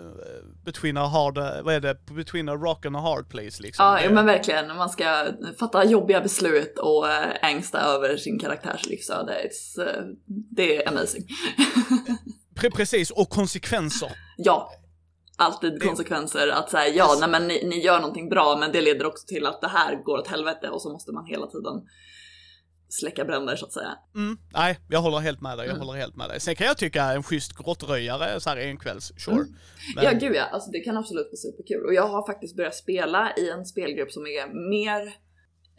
between 0.65 0.97
a 0.97 1.07
hard, 1.07 1.39
vad 1.65 1.75
är 1.75 1.81
det, 1.81 2.07
between 2.15 2.49
a 2.49 2.55
rock 2.55 2.87
and 2.87 2.97
a 2.97 3.01
hard 3.01 3.29
place 3.29 3.63
liksom. 3.63 3.85
Ja, 3.85 4.01
ja 4.01 4.11
men 4.11 4.27
verkligen. 4.27 4.77
Man 4.77 4.91
ska 4.91 5.27
fatta 5.59 5.85
jobbiga 5.85 6.21
beslut 6.21 6.79
och 6.79 7.09
äh, 7.09 7.51
ängsta 7.51 7.81
över 7.81 8.17
sin 8.17 8.39
karaktärs 8.39 8.87
livsöde. 8.87 9.33
Uh, 9.79 9.85
det 10.29 10.77
är 10.77 10.89
amazing. 10.89 11.27
Pre 12.55 12.71
precis, 12.71 13.11
och 13.11 13.31
konsekvenser. 13.31 14.11
Ja, 14.37 14.73
alltid 15.37 15.83
konsekvenser. 15.83 16.49
Att 16.49 16.71
säga 16.71 16.95
ja, 16.95 17.17
nej 17.21 17.29
men 17.29 17.49
ni, 17.49 17.69
ni, 17.69 17.81
gör 17.81 18.01
någonting 18.01 18.29
bra 18.29 18.57
men 18.61 18.73
det 18.73 18.81
leder 18.81 19.07
också 19.07 19.27
till 19.27 19.47
att 19.47 19.61
det 19.61 19.69
här 19.69 20.03
går 20.05 20.19
åt 20.19 20.29
helvete 20.29 20.69
och 20.69 20.83
så 20.83 20.93
måste 20.93 21.13
man 21.13 21.27
hela 21.27 21.47
tiden 21.47 21.83
släcka 22.89 23.25
bränder 23.25 23.57
så 23.57 23.67
att 23.67 23.73
säga. 23.73 23.99
Mm, 24.15 24.39
nej, 24.55 24.79
jag 24.89 25.01
håller 25.01 25.19
helt 25.19 25.41
med 25.41 25.59
dig, 25.59 25.67
jag 25.67 25.75
Mm. 25.77 25.87
håller 25.87 26.01
helt 26.01 26.17
med 26.17 26.29
dig. 26.29 26.41
Sen 26.41 26.55
kan 26.57 26.67
jag 26.67 26.77
tycka 26.79 27.03
en 27.05 27.23
schysst 27.23 27.53
grottröjare 27.57 28.41
så 28.41 28.51
här 28.51 28.57
en 28.57 28.77
kvälls, 28.77 29.13
sure. 29.19 29.35
Mm. 29.37 29.55
Men, 29.95 30.05
Ja 30.05 30.13
gud 30.13 30.37
ja, 30.37 30.45
alltså 30.45 30.71
det 30.71 30.81
kan 30.81 30.97
absolut 30.97 31.27
vara 31.27 31.37
superkul. 31.37 31.85
Och 31.87 31.95
jag 31.95 32.09
har 32.09 32.27
faktiskt 32.27 32.57
börjat 32.57 32.75
spela 32.75 33.33
i 33.37 33.51
en 33.51 33.67
spelgrupp 33.67 34.13
som 34.13 34.27
är 34.27 34.71
mer 34.71 35.15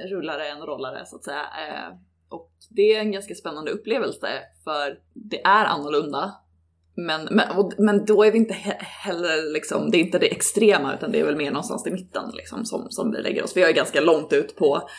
rullare 0.10 0.48
än 0.48 0.62
rollare 0.62 1.06
så 1.06 1.16
att 1.16 1.24
säga. 1.24 1.42
Eh, 1.42 1.98
och 2.30 2.52
det 2.70 2.82
är 2.96 3.00
en 3.00 3.12
ganska 3.12 3.36
spännande 3.36 3.72
upplevelse 3.72 4.28
för 4.64 5.00
det 5.14 5.42
är 5.46 5.66
annorlunda. 5.66 6.34
Men, 7.00 7.28
men, 7.32 7.58
och, 7.58 7.74
men 7.78 8.06
då 8.06 8.24
är 8.24 8.32
vi 8.32 8.38
inte 8.38 8.54
he 8.54 8.78
heller 8.80 9.54
liksom, 9.54 9.92
det 9.92 9.98
är 9.98 10.00
inte 10.02 10.20
det 10.20 10.32
extrema 10.32 10.96
utan 10.96 11.12
det 11.12 11.20
är 11.20 11.26
väl 11.26 11.36
mer 11.36 11.52
någonstans 11.52 11.88
i 11.88 11.92
mitten 11.92 12.32
liksom 12.34 12.66
som, 12.66 12.88
som 12.90 13.12
vi 13.12 13.22
lägger 13.22 13.44
oss. 13.44 13.58
Vi 13.58 13.64
är 13.64 13.72
ganska 13.72 14.02
långt 14.02 14.34
ut 14.34 14.56
på 14.56 14.90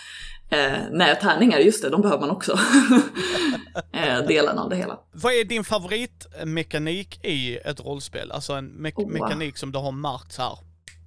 eh, 0.50 0.78
nej, 0.90 1.18
tärningar, 1.20 1.58
just 1.58 1.82
det, 1.82 1.90
de 1.90 2.02
behöver 2.02 2.20
man 2.20 2.30
också. 2.30 2.52
eh, 3.92 4.18
delen 4.26 4.58
av 4.58 4.70
det 4.70 4.76
hela. 4.76 4.98
Vad 5.12 5.32
är 5.32 5.44
din 5.44 5.64
favoritmekanik 5.64 7.24
i 7.24 7.56
ett 7.56 7.80
rollspel? 7.80 8.32
Alltså 8.32 8.52
en 8.52 8.66
me 8.66 8.92
Oh, 8.96 9.08
mekanik 9.10 9.56
som 9.56 9.72
du 9.72 9.78
har 9.78 9.92
märkt 9.92 10.32
så 10.32 10.42
här. 10.42 10.58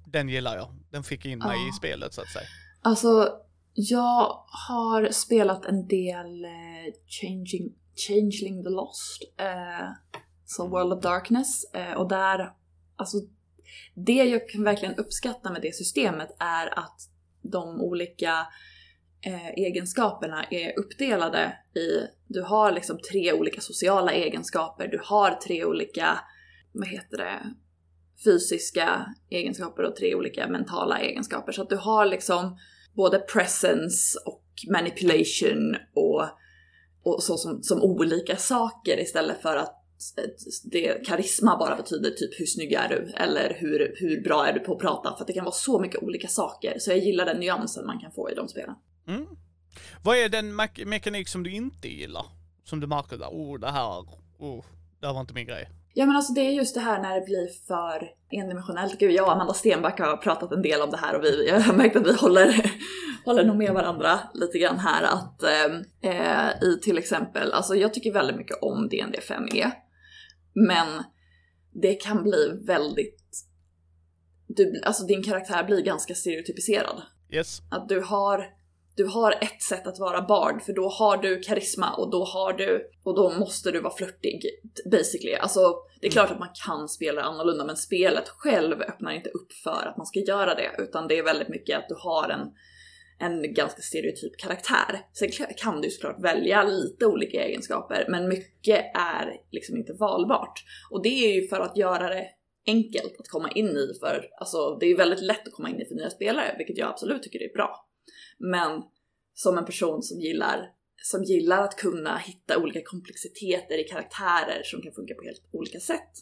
Den 0.06 0.28
gillar 0.28 0.56
jag. 0.56 0.68
Den 0.90 1.02
fick 1.04 1.24
in 1.24 1.38
mig 1.38 1.58
i 1.58 1.66
Ja. 1.66 1.72
spelet 1.78 2.14
så 2.14 2.20
att 2.20 2.28
säga. 2.32 2.44
Alltså, 2.82 3.28
jag 3.74 4.44
har 4.68 5.08
spelat 5.12 5.64
en 5.64 5.86
del 5.88 6.44
eh, 6.44 6.50
Changing, 7.06 7.72
Changeling 8.08 8.62
the 8.64 8.70
Lost, 8.70 9.22
eh, 9.36 9.88
som 10.46 10.70
World 10.70 10.92
of 10.92 11.02
Darkness, 11.02 11.64
eh, 11.74 11.92
och 11.92 12.08
där, 12.08 12.52
alltså 12.96 13.16
det 13.94 14.12
jag 14.24 14.48
kan 14.48 14.64
verkligen 14.64 14.94
uppskatta 14.94 15.50
med 15.50 15.62
det 15.62 15.74
systemet 15.74 16.36
är 16.38 16.78
att 16.78 17.08
de 17.42 17.80
olika 17.80 18.46
eh, 19.26 19.48
egenskaperna 19.48 20.44
är 20.50 20.78
uppdelade 20.78 21.58
i, 21.74 22.06
du 22.26 22.42
har 22.42 22.72
liksom 22.72 22.98
tre 23.10 23.32
olika 23.32 23.60
sociala 23.60 24.12
egenskaper, 24.12 24.88
du 24.88 25.00
har 25.04 25.30
tre 25.30 25.64
olika, 25.64 26.18
vad 26.72 26.88
heter 26.88 27.16
det, 27.16 27.54
fysiska 28.24 29.14
egenskaper 29.30 29.82
och 29.82 29.96
tre 29.96 30.14
olika 30.14 30.48
mentala 30.48 30.98
egenskaper. 30.98 31.52
Så 31.52 31.62
att 31.62 31.70
du 31.70 31.76
har 31.76 32.06
liksom 32.06 32.58
både 32.94 33.18
presence 33.18 34.18
och 34.26 34.44
manipulation 34.70 35.76
och, 35.94 36.22
och 37.02 37.22
så 37.22 37.36
som, 37.36 37.62
som 37.62 37.82
olika 37.82 38.36
saker 38.36 39.00
istället 39.00 39.42
för 39.42 39.56
att 39.56 39.78
det, 40.64 41.06
karisma 41.06 41.56
bara 41.58 41.76
betyder 41.76 42.10
typ 42.10 42.40
hur 42.40 42.46
snygg 42.46 42.72
är 42.72 42.88
du 42.88 43.12
eller 43.16 43.56
hur, 43.60 43.94
hur 43.96 44.22
bra 44.22 44.46
är 44.46 44.52
du 44.52 44.60
på 44.60 44.72
att 44.72 44.78
prata 44.78 45.14
för 45.14 45.20
att 45.20 45.26
det 45.26 45.32
kan 45.32 45.44
vara 45.44 45.54
så 45.54 45.80
mycket 45.80 46.02
olika 46.02 46.28
saker. 46.28 46.78
Så 46.78 46.90
jag 46.90 46.98
gillar 46.98 47.24
den 47.26 47.40
nyansen 47.40 47.86
man 47.86 48.00
kan 48.00 48.12
få 48.12 48.30
i 48.30 48.34
de 48.34 48.48
spelen. 48.48 48.74
Mm. 49.08 49.26
Vad 50.02 50.16
är 50.16 50.28
den 50.28 50.60
me- 50.60 50.86
mekanik 50.86 51.28
som 51.28 51.42
du 51.42 51.50
inte 51.50 51.88
gillar? 51.88 52.26
Som 52.64 52.80
du 52.80 52.86
märker 52.86 53.16
där, 53.18 53.28
oh 53.28 53.60
det 53.60 53.70
här, 53.70 54.00
oh, 54.38 54.64
det 55.00 55.06
här 55.06 55.14
var 55.14 55.20
inte 55.20 55.34
min 55.34 55.46
grej. 55.46 55.68
Ja 55.94 56.06
men 56.06 56.16
alltså 56.16 56.32
det 56.32 56.40
är 56.40 56.50
just 56.50 56.74
det 56.74 56.80
här 56.80 57.02
när 57.02 57.14
det 57.14 57.26
blir 57.26 57.48
för 57.66 58.10
endimensionellt. 58.30 58.98
Gud, 58.98 59.12
jag 59.12 59.26
och 59.26 59.32
Amanda 59.32 59.54
Stenback 59.54 59.98
har 60.00 60.16
pratat 60.16 60.52
en 60.52 60.62
del 60.62 60.80
om 60.80 60.90
det 60.90 60.96
här 60.96 61.16
och 61.16 61.24
vi, 61.24 61.48
jag 61.48 61.60
har 61.60 61.74
märkt 61.74 61.96
att 61.96 62.06
vi 62.06 62.12
håller, 62.12 62.72
håller 63.24 63.44
nog 63.44 63.56
med 63.56 63.72
varandra 63.72 64.20
lite 64.34 64.58
grann 64.58 64.78
här 64.78 65.02
att 65.02 65.42
eh, 65.42 66.68
i 66.68 66.78
till 66.82 66.98
exempel, 66.98 67.52
alltså 67.52 67.74
jag 67.74 67.94
tycker 67.94 68.12
väldigt 68.12 68.36
mycket 68.36 68.62
om 68.62 68.88
D&D 68.88 69.18
5e. 69.28 69.70
Men 70.54 71.02
det 71.72 71.94
kan 71.94 72.22
bli 72.22 72.60
väldigt, 72.66 73.46
du, 74.46 74.80
alltså 74.84 75.06
din 75.06 75.22
karaktär 75.22 75.64
blir 75.64 75.82
ganska 75.82 76.14
stereotypiserad. 76.14 77.02
Yes. 77.30 77.62
Att 77.70 77.88
du 77.88 78.00
har, 78.00 78.46
du 78.94 79.04
har 79.04 79.32
ett 79.32 79.62
sätt 79.62 79.86
att 79.86 79.98
vara 79.98 80.22
bard 80.22 80.62
för 80.62 80.72
då 80.72 80.88
har 80.88 81.16
du 81.16 81.40
karisma 81.40 81.94
och 81.94 82.10
då 82.10 82.24
har 82.24 82.52
du, 82.52 82.90
och 83.04 83.16
då 83.16 83.30
måste 83.30 83.70
du 83.70 83.80
vara 83.80 83.94
flörtig 83.94 84.42
basically. 84.90 85.34
Alltså 85.34 85.74
det 86.00 86.06
är 86.06 86.10
klart 86.10 86.30
att 86.30 86.38
man 86.38 86.48
kan 86.66 86.88
spela 86.88 87.22
annorlunda 87.22 87.64
men 87.64 87.76
spelet 87.76 88.28
själv 88.28 88.82
öppnar 88.82 89.12
inte 89.12 89.30
upp 89.30 89.52
för 89.64 89.86
att 89.86 89.96
man 89.96 90.06
ska 90.06 90.20
göra 90.20 90.54
det 90.54 90.70
utan 90.78 91.08
det 91.08 91.18
är 91.18 91.22
väldigt 91.22 91.48
mycket 91.48 91.78
att 91.78 91.88
du 91.88 91.94
har 91.98 92.28
en 92.28 92.48
en 93.18 93.54
ganska 93.54 93.82
stereotyp 93.82 94.36
karaktär. 94.36 95.00
Sen 95.12 95.28
kan 95.56 95.80
du 95.80 95.90
såklart 95.90 96.24
välja 96.24 96.62
lite 96.62 97.06
olika 97.06 97.44
egenskaper, 97.44 98.06
men 98.08 98.28
mycket 98.28 98.84
är 98.94 99.36
liksom 99.50 99.76
inte 99.76 99.92
valbart. 99.92 100.64
Och 100.90 101.02
det 101.02 101.08
är 101.08 101.40
ju 101.40 101.48
för 101.48 101.60
att 101.60 101.76
göra 101.76 102.08
det 102.08 102.26
enkelt 102.66 103.20
att 103.20 103.28
komma 103.28 103.50
in 103.50 103.68
i 103.68 103.92
för, 104.00 104.28
alltså 104.40 104.76
det 104.80 104.86
är 104.86 104.96
väldigt 104.96 105.22
lätt 105.22 105.46
att 105.46 105.52
komma 105.52 105.70
in 105.70 105.80
i 105.80 105.84
för 105.84 105.94
nya 105.94 106.10
spelare, 106.10 106.54
vilket 106.58 106.78
jag 106.78 106.88
absolut 106.88 107.22
tycker 107.22 107.42
är 107.42 107.52
bra. 107.52 107.86
Men 108.38 108.82
som 109.34 109.58
en 109.58 109.64
person 109.64 110.02
som 110.02 110.20
gillar, 110.20 110.68
som 111.02 111.24
gillar 111.24 111.62
att 111.62 111.76
kunna 111.76 112.18
hitta 112.18 112.58
olika 112.58 112.80
komplexiteter 112.84 113.78
i 113.78 113.84
karaktärer 113.84 114.62
som 114.64 114.82
kan 114.82 114.92
funka 114.92 115.14
på 115.14 115.22
helt 115.22 115.42
olika 115.52 115.80
sätt, 115.80 116.12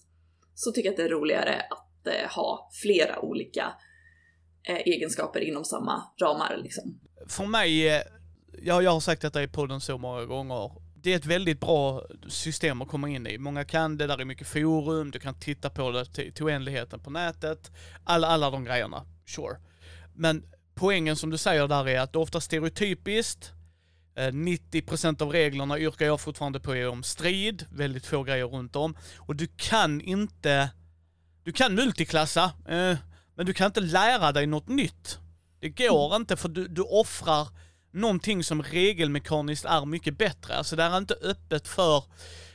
så 0.55 0.73
tycker 0.73 0.89
jag 0.89 0.93
att 0.93 0.97
det 0.97 1.05
är 1.05 1.09
roligare 1.09 1.61
att 1.61 2.07
eh, 2.07 2.31
ha 2.31 2.71
flera 2.83 3.21
olika 3.21 3.73
eh, 4.69 4.77
egenskaper 4.77 5.41
inom 5.41 5.65
samma 5.65 6.03
ramar 6.21 6.61
liksom. 6.63 7.01
För 7.29 7.47
mig, 7.47 7.83
jag, 7.83 8.03
ja, 8.63 8.83
jag 8.83 8.91
har 8.91 9.01
sagt 9.01 9.23
detta 9.23 9.43
i 9.43 9.49
podden 9.49 9.81
så 9.81 9.99
många 9.99 10.25
gånger, 10.25 10.71
det 11.03 11.13
är 11.13 11.17
ett 11.17 11.27
väldigt 11.27 11.61
bra 11.61 12.07
system 12.29 12.83
att 12.83 12.89
komma 12.89 13.09
in 13.09 13.27
i. 13.27 13.39
Många 13.39 13.65
kan 13.65 13.97
det, 13.97 14.07
där 14.07 14.21
är 14.21 14.25
mycket 14.25 14.47
forum, 14.47 15.11
du 15.11 15.19
kan 15.19 15.41
titta 15.41 15.71
på 15.71 15.91
det 15.91 16.05
till, 16.05 16.35
till 16.35 16.45
oändligheten 16.45 17.01
på 17.01 17.11
nätet, 17.11 17.71
alla, 18.05 18.27
alla 18.27 18.51
de 18.51 18.65
grejerna, 18.65 19.07
sure. 19.27 19.57
Men 20.15 20.45
poängen 20.81 21.17
som 21.17 21.31
du 21.31 21.39
säger 21.39 21.69
där 21.69 21.89
är 21.89 22.01
att 22.01 22.13
det 22.13 22.17
är 22.17 22.21
ofta 22.21 22.41
stereotypiskt, 22.41 23.53
Eh, 24.17 24.33
90% 24.33 25.23
av 25.23 25.33
reglerna 25.33 25.79
yrkar 25.79 26.07
jag 26.07 26.21
fortfarande 26.21 26.61
på 26.61 26.77
är 26.77 26.89
om 26.89 27.03
strid, 27.03 27.67
väldigt 27.71 28.07
få 28.07 28.23
grejer 28.23 28.45
runt 28.45 28.77
om. 28.77 28.97
Och 29.19 29.37
du 29.37 29.49
kan 29.57 30.01
inte, 30.01 30.71
du 31.45 31.53
kan 31.53 31.75
multiklassa, 31.75 32.45
eh, 32.45 32.97
men 33.35 33.47
du 33.47 33.53
kan 33.53 33.67
inte 33.67 33.81
lära 33.81 34.33
dig 34.33 34.47
något 34.47 34.69
nytt. 34.69 35.19
Det 35.61 35.69
går 35.69 36.17
inte 36.17 36.37
för 36.37 36.49
du, 36.49 36.69
du 36.69 36.83
offrar 36.83 37.49
någonting 37.93 38.45
som 38.45 38.63
regelmekaniskt 38.63 39.65
är 39.65 39.87
mycket 39.87 40.19
bättre. 40.19 40.57
Alltså 40.57 40.77
det 40.77 40.83
är 40.83 40.99
inte 40.99 41.15
öppet 41.15 41.69
för 41.69 42.05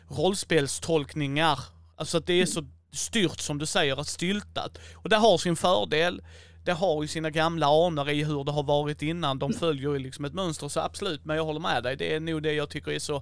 rollspelstolkningar. 0.08 1.60
Alltså 1.96 2.18
att 2.18 2.26
det 2.28 2.42
är 2.42 2.46
så 2.46 2.68
styrt 2.94 3.40
som 3.40 3.58
du 3.58 3.66
säger, 3.66 4.00
att 4.00 4.08
styltat. 4.08 4.78
Och 4.94 5.10
det 5.10 5.16
har 5.16 5.38
sin 5.38 5.56
fördel. 5.56 6.22
Det 6.66 6.74
har 6.74 7.02
ju 7.02 7.08
sina 7.08 7.30
gamla 7.30 7.66
anor 7.88 8.10
i 8.10 8.24
hur 8.24 8.44
det 8.44 8.52
har 8.52 8.64
varit 8.64 9.02
innan. 9.02 9.40
De 9.40 9.54
följer 9.54 9.90
ju 9.94 10.00
liksom 10.00 10.26
ett 10.26 10.34
mönster, 10.34 10.68
så 10.68 10.80
absolut. 10.80 11.26
Men 11.26 11.38
jag 11.38 11.46
håller 11.46 11.60
med 11.60 11.84
dig. 11.84 11.96
Det 11.96 12.16
är 12.16 12.20
nog 12.20 12.44
det 12.44 12.54
jag 12.54 12.70
tycker 12.70 12.92
är 12.92 13.00
så... 13.00 13.22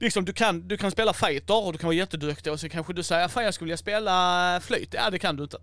Liksom 0.00 0.24
du 0.24 0.32
kan, 0.32 0.68
du 0.68 0.76
kan 0.76 0.90
spela 0.90 1.12
fighter 1.12 1.66
och 1.66 1.72
du 1.72 1.78
kan 1.78 1.86
vara 1.86 1.96
jätteduktig 1.96 2.52
och 2.52 2.60
så 2.60 2.68
kanske 2.68 2.92
du 2.92 3.02
säger 3.02 3.28
fan 3.28 3.44
jag 3.44 3.54
skulle 3.54 3.66
vilja 3.66 3.76
spela 3.76 4.60
flöjt. 4.62 4.94
Ja 4.94 5.10
det 5.10 5.18
kan 5.18 5.36
du 5.36 5.42
inte. 5.42 5.56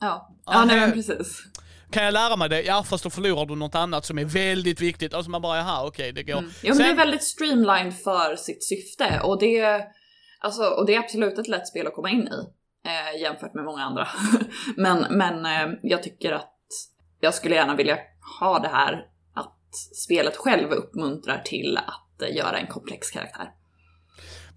Ja, 0.00 0.28
Ja, 0.46 0.52
ja 0.52 0.64
nej 0.64 0.80
men 0.80 0.92
precis. 0.92 1.42
Kan 1.90 2.04
jag 2.04 2.14
lära 2.14 2.36
mig 2.36 2.48
det? 2.48 2.62
Ja 2.62 2.82
fast 2.82 3.04
då 3.04 3.10
förlorar 3.10 3.46
du 3.46 3.54
något 3.54 3.74
annat 3.74 4.04
som 4.04 4.18
är 4.18 4.24
väldigt 4.24 4.80
viktigt. 4.80 5.14
Alltså 5.14 5.30
man 5.30 5.42
bara 5.42 5.56
jaha 5.56 5.86
okej 5.86 6.12
det 6.12 6.22
går. 6.22 6.38
Mm. 6.38 6.50
Ja 6.62 6.68
men 6.68 6.78
det 6.78 6.84
är 6.84 6.88
Sen- 6.88 6.96
väldigt 6.96 7.22
streamlined 7.22 7.94
för 7.94 8.36
sitt 8.36 8.64
syfte 8.64 9.20
och 9.22 9.40
det, 9.40 9.84
alltså, 10.40 10.62
och 10.62 10.86
det 10.86 10.94
är 10.94 10.98
absolut 10.98 11.38
ett 11.38 11.48
lätt 11.48 11.68
spel 11.68 11.86
att 11.86 11.94
komma 11.94 12.10
in 12.10 12.28
i 12.28 12.55
eh, 12.86 13.20
jämfört 13.22 13.54
med 13.54 13.64
många 13.64 13.82
andra. 13.84 14.08
men 14.76 15.06
men 15.18 15.46
eh, 15.46 15.78
jag 15.82 16.02
tycker 16.02 16.32
att 16.32 16.52
jag 17.20 17.34
skulle 17.34 17.54
gärna 17.54 17.74
vilja 17.76 17.98
ha 18.40 18.58
det 18.58 18.68
här 18.68 19.06
att 19.34 19.74
spelet 20.04 20.36
själv 20.36 20.70
uppmuntrar 20.70 21.42
till 21.44 21.76
att 21.76 22.22
eh, 22.22 22.36
göra 22.36 22.58
en 22.58 22.66
komplex 22.66 23.10
karaktär. 23.10 23.50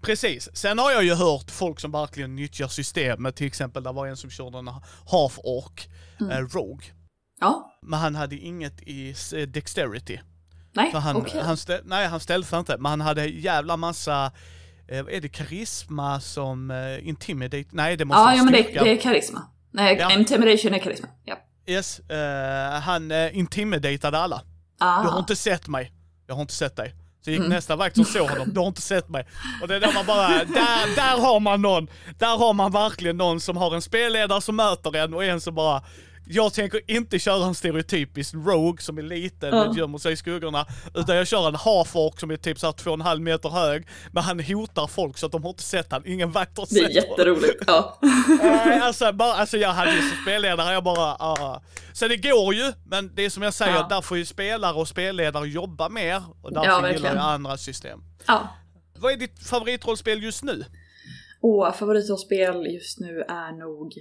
Precis. 0.02 0.48
Sen 0.56 0.78
har 0.78 0.90
jag 0.90 1.04
ju 1.04 1.14
hört 1.14 1.50
folk 1.50 1.80
som 1.80 1.92
verkligen 1.92 2.36
nyttjar 2.36 2.68
systemet. 2.68 3.36
Till 3.36 3.46
exempel 3.46 3.82
det 3.82 3.92
var 3.92 4.06
en 4.06 4.16
som 4.16 4.30
körde 4.30 4.58
en 4.58 4.68
half-ork, 5.10 5.88
Mm. 6.20 6.32
eh, 6.32 6.38
Rogue. 6.48 6.86
Ja, 7.40 7.78
Men 7.82 7.98
han 8.00 8.14
hade 8.14 8.36
inget 8.36 8.82
i 8.82 9.14
eh, 9.36 9.42
Dexterity. 9.48 10.18
nej, 10.72 10.92
okej. 11.14 11.40
han 11.42 11.56
ställ, 11.56 11.80
nej 11.84 12.06
han 12.06 12.20
ställde 12.20 12.58
inte, 12.58 12.76
men 12.78 12.90
han 12.90 13.00
hade 13.00 13.26
jävla 13.26 13.76
massa, 13.76 14.24
eh, 14.26 14.30
är 14.98 15.20
det 15.20 15.28
karisma 15.28 16.20
som 16.20 16.70
uh, 16.70 17.08
intimidate? 17.08 17.64
Nej 17.70 17.96
det 17.96 18.04
måste 18.04 18.18
Ja, 18.20 18.24
vara 18.24 18.34
ja 18.36 18.42
men 18.44 18.52
det, 18.52 18.62
det 18.62 18.90
är 18.90 18.96
karisma. 19.00 19.42
Nej, 19.72 19.96
Ja. 20.00 20.12
intimidation 20.12 20.74
är 20.74 20.78
karisma. 20.78 21.08
Ja. 21.24 21.36
Yes, 21.66 21.98
eh, 22.00 22.80
han 22.80 23.10
uh, 23.12 23.38
intimidatade 23.38 24.18
alla. 24.18 24.42
Ah. 24.78 25.02
Du 25.02 25.08
har 25.08 25.18
inte 25.18 25.36
sett 25.36 25.68
mig. 25.68 25.92
Jag 26.26 26.34
har 26.34 26.42
inte 26.42 26.54
sett 26.54 26.76
dig. 26.76 26.94
Så 27.24 27.30
gick 27.30 27.38
Mm. 27.38 27.50
nästa 27.50 27.76
vakt 27.76 27.96
som 27.96 28.04
såg 28.04 28.28
honom, 28.28 28.48
du 28.54 28.60
har 28.60 28.66
inte 28.66 28.82
sett 28.82 29.08
mig. 29.08 29.26
Och 29.62 29.68
det 29.68 29.76
är 29.76 29.80
där 29.80 29.92
man 29.94 30.06
bara, 30.06 30.28
där, 30.28 30.96
där 30.96 31.20
har 31.20 31.40
man 31.40 31.62
någon, 31.62 31.88
där 32.18 32.38
har 32.38 32.52
man 32.52 32.72
verkligen 32.72 33.16
någon 33.16 33.40
som 33.40 33.56
har 33.56 33.74
en 33.74 33.82
spelledare 33.82 34.40
som 34.40 34.56
möter 34.56 34.96
en 34.96 35.14
och 35.14 35.24
en 35.24 35.40
som 35.40 35.54
bara 35.54 35.82
jag 36.26 36.54
tänker 36.54 36.80
inte 36.90 37.18
köra 37.18 37.44
en 37.46 37.54
stereotypisk 37.54 38.34
Rogue 38.34 38.82
som 38.82 38.98
är 38.98 39.02
liten 39.02 39.54
Ja. 39.56 39.68
och 39.68 39.76
gömmer 39.76 39.98
sig 39.98 40.12
i 40.12 40.16
skuggorna. 40.16 40.66
Utan 40.94 41.16
jag 41.16 41.26
kör 41.26 41.48
en 41.48 41.54
Half-Orc 41.56 42.20
som 42.20 42.30
är 42.30 42.36
typ 42.36 42.58
såhär 42.58 42.72
två 42.72 42.90
och 42.90 42.94
en 42.94 43.00
halv 43.00 43.20
meter 43.22 43.48
hög. 43.48 43.86
Men 44.12 44.22
han 44.22 44.40
hotar 44.40 44.86
folk 44.86 45.18
så 45.18 45.26
att 45.26 45.32
de 45.32 45.42
har 45.42 45.50
inte 45.50 45.62
sett 45.62 45.92
han. 45.92 46.02
Ingen 46.06 46.30
vakt 46.30 46.58
har 46.58 46.66
Det 46.70 46.80
är 46.80 46.88
sett 46.88 47.08
honom. 47.08 47.10
jätteroligt. 47.18 47.64
Ja. 47.66 47.98
Alltså, 48.82 49.12
bara, 49.12 49.32
alltså 49.32 49.56
jag 49.56 49.68
hade 49.72 49.92
ju 49.94 49.98
som 50.08 50.18
spelledare, 50.22 50.72
jag 50.72 50.84
bara... 50.84 51.16
ah. 51.18 51.62
Så 51.92 52.08
det 52.08 52.16
går 52.16 52.54
ju, 52.54 52.72
men 52.86 53.14
det 53.14 53.24
är 53.24 53.30
som 53.30 53.42
jag 53.42 53.54
säger, 53.54 53.74
Ja. 53.74 53.86
där 53.90 54.00
får 54.00 54.16
ju 54.18 54.24
spelare 54.24 54.74
och 54.74 54.88
spelledare 54.88 55.48
jobba 55.48 55.88
mer. 55.88 56.22
Och 56.42 56.52
därför 56.54 56.68
Ja, 56.68 56.92
gillar 56.92 57.14
jag 57.14 57.24
andra 57.24 57.56
system. 57.56 58.00
ja. 58.26 58.48
Vad 58.98 59.12
är 59.12 59.16
ditt 59.16 59.46
favoritrollspel 59.46 60.22
just 60.22 60.42
nu? 60.42 60.64
Och 61.42 61.74
favoritrollspel 61.78 62.66
just 62.66 63.00
nu 63.00 63.20
är 63.28 63.58
nog... 63.58 63.92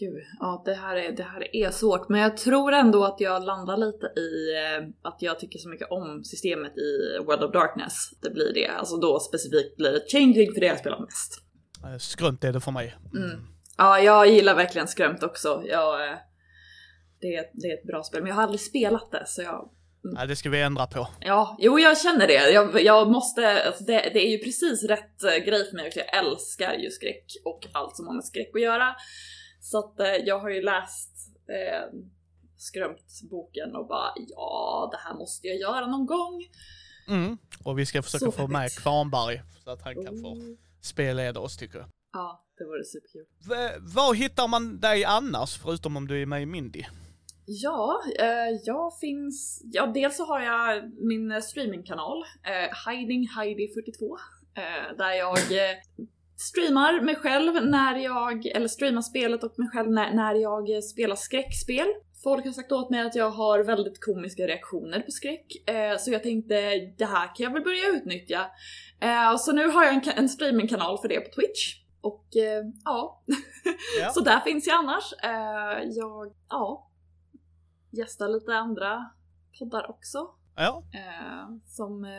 Gud, 0.00 0.22
ja 0.40 0.62
det 0.64 0.74
här, 0.74 0.96
är, 0.96 1.12
det 1.12 1.22
här 1.22 1.56
är 1.56 1.70
svårt. 1.70 2.08
Men 2.08 2.20
jag 2.20 2.36
tror 2.36 2.72
ändå 2.72 3.04
att 3.04 3.20
jag 3.20 3.44
landar 3.44 3.76
lite 3.76 4.06
i 4.06 4.54
eh, 4.56 5.08
att 5.10 5.22
jag 5.22 5.40
tycker 5.40 5.58
så 5.58 5.68
mycket 5.68 5.90
om 5.90 6.24
systemet 6.24 6.72
i 6.78 7.18
World 7.26 7.44
of 7.44 7.52
Darkness. 7.52 8.10
Det 8.22 8.30
blir 8.30 8.54
det. 8.54 8.68
Alltså 8.68 8.96
då 8.96 9.20
specifikt 9.20 9.76
blir 9.76 9.92
det 9.92 10.04
Changing 10.12 10.52
för 10.52 10.60
det 10.60 10.66
jag 10.66 10.78
spelar 10.78 11.00
mest. 11.00 11.42
Eh, 11.84 11.98
Skrönt 11.98 12.44
är 12.44 12.52
det 12.52 12.60
för 12.60 12.72
mig. 12.72 12.96
Mm. 13.14 13.40
Ja, 13.76 13.98
jag 13.98 14.28
gillar 14.28 14.54
verkligen 14.54 14.88
Skrömt 14.88 15.22
också. 15.22 15.62
Jag, 15.66 16.08
eh, 16.08 16.16
det, 17.20 17.34
är, 17.34 17.44
det 17.52 17.68
är 17.68 17.74
ett 17.74 17.86
bra 17.86 18.02
spel, 18.02 18.22
men 18.22 18.28
jag 18.28 18.36
har 18.36 18.42
aldrig 18.42 18.60
spelat 18.60 19.10
det 19.10 19.24
så 19.26 19.42
jag... 19.42 19.70
Nej, 20.02 20.26
det 20.26 20.36
ska 20.36 20.50
vi 20.50 20.62
ändra 20.62 20.86
på. 20.86 21.08
Ja, 21.20 21.56
jo 21.60 21.78
jag 21.78 21.98
känner 21.98 22.26
det. 22.26 22.50
Jag, 22.50 22.82
jag 22.82 23.10
måste, 23.10 23.64
alltså 23.66 23.84
det, 23.84 24.10
det 24.12 24.26
är 24.26 24.30
ju 24.30 24.38
precis 24.38 24.84
rätt 24.84 25.20
grej 25.46 25.70
för 25.70 25.76
mig. 25.76 25.92
Jag 25.94 26.18
älskar 26.18 26.72
ju 26.72 26.90
skräck 26.90 27.24
och 27.44 27.66
allt 27.72 27.96
som 27.96 28.06
har 28.06 28.14
med 28.14 28.24
skräck 28.24 28.50
att 28.54 28.62
göra. 28.62 28.94
Så 29.70 29.78
att 29.78 30.00
eh, 30.00 30.06
jag 30.06 30.38
har 30.38 30.50
ju 30.50 30.62
läst 30.62 31.10
eh, 31.48 31.98
Skrömt-boken 32.56 33.76
och 33.76 33.86
bara 33.88 34.12
ja, 34.28 34.88
det 34.92 34.98
här 35.08 35.14
måste 35.18 35.46
jag 35.46 35.56
göra 35.56 35.86
någon 35.86 36.06
gång. 36.06 36.44
Mm. 37.08 37.38
Och 37.64 37.78
vi 37.78 37.86
ska 37.86 38.02
försöka 38.02 38.24
Så 38.24 38.32
få 38.32 38.46
med. 38.46 38.70
Kvarnberg 38.70 39.42
så 39.64 39.70
att 39.70 39.82
han 39.82 39.94
kan 39.94 40.20
få 40.20 40.28
Oh. 40.32 40.56
spelleda 40.82 41.40
oss 41.40 41.56
tycker 41.56 41.78
jag. 41.78 41.88
Ja, 42.12 42.44
det 42.58 42.64
vore 42.64 42.84
superkul. 42.84 43.26
V- 43.48 43.78
var 43.94 44.14
hittar 44.14 44.48
man 44.48 44.80
dig 44.80 45.04
annars, 45.04 45.58
förutom 45.58 45.96
om 45.96 46.06
du 46.08 46.22
är 46.22 46.26
med 46.26 46.42
i 46.42 46.46
Mindy? 46.46 46.84
Ja, 47.46 48.00
eh, 48.20 48.60
jag 48.64 48.98
finns... 48.98 49.62
Ja, 49.64 49.86
dels 49.86 50.16
så 50.16 50.24
har 50.24 50.40
jag 50.40 50.92
min 51.06 51.42
streamingkanal, 51.42 52.22
eh, 52.22 52.90
Hiding 52.92 53.28
Heidi 53.28 53.68
42, 53.74 54.16
eh, 54.56 54.96
där 54.98 55.12
jag 55.12 55.38
eh, 55.38 55.76
streamar 56.36 57.00
mig 57.00 57.16
själv 57.16 57.66
när 57.66 57.96
jag, 57.96 58.46
eller 58.46 58.68
streamar 58.68 59.02
spelet 59.02 59.42
och 59.44 59.58
mig 59.58 59.68
själv 59.68 59.90
när, 59.90 60.14
när 60.14 60.34
jag 60.34 60.84
spelar 60.84 61.16
skräckspel. 61.16 61.86
Folk 62.22 62.44
har 62.44 62.52
sagt 62.52 62.72
åt 62.72 62.90
mig 62.90 63.00
att 63.00 63.14
jag 63.14 63.30
har 63.30 63.58
väldigt 63.64 64.04
komiska 64.04 64.42
reaktioner 64.46 65.00
på 65.00 65.10
skräck, 65.10 65.68
eh, 65.68 65.98
så 65.98 66.10
jag 66.10 66.22
tänkte 66.22 66.54
det 66.98 67.04
här 67.04 67.26
kan 67.34 67.44
jag 67.44 67.52
väl 67.52 67.62
börja 67.62 67.88
utnyttja. 67.88 68.50
Eh, 69.00 69.36
så 69.36 69.52
nu 69.52 69.68
har 69.68 69.84
jag 69.84 69.94
en, 69.94 70.02
en 70.16 70.28
streamingkanal 70.28 70.98
för 70.98 71.08
det 71.08 71.20
på 71.20 71.34
Twitch. 71.34 71.80
Och 72.00 72.36
eh, 72.36 72.64
ja, 72.84 73.22
Ja. 74.00 74.10
så 74.10 74.20
där 74.20 74.40
finns 74.40 74.66
jag 74.66 74.76
annars. 74.78 75.12
Eh, 75.22 75.88
jag, 75.90 76.32
ja, 76.48 76.90
gästar 77.90 78.28
lite 78.28 78.54
andra 78.54 79.10
poddar 79.58 79.90
också. 79.90 80.28
Ja, 80.56 80.82
Eh, 80.94 81.56
som 81.66 82.04
eh, 82.04 82.10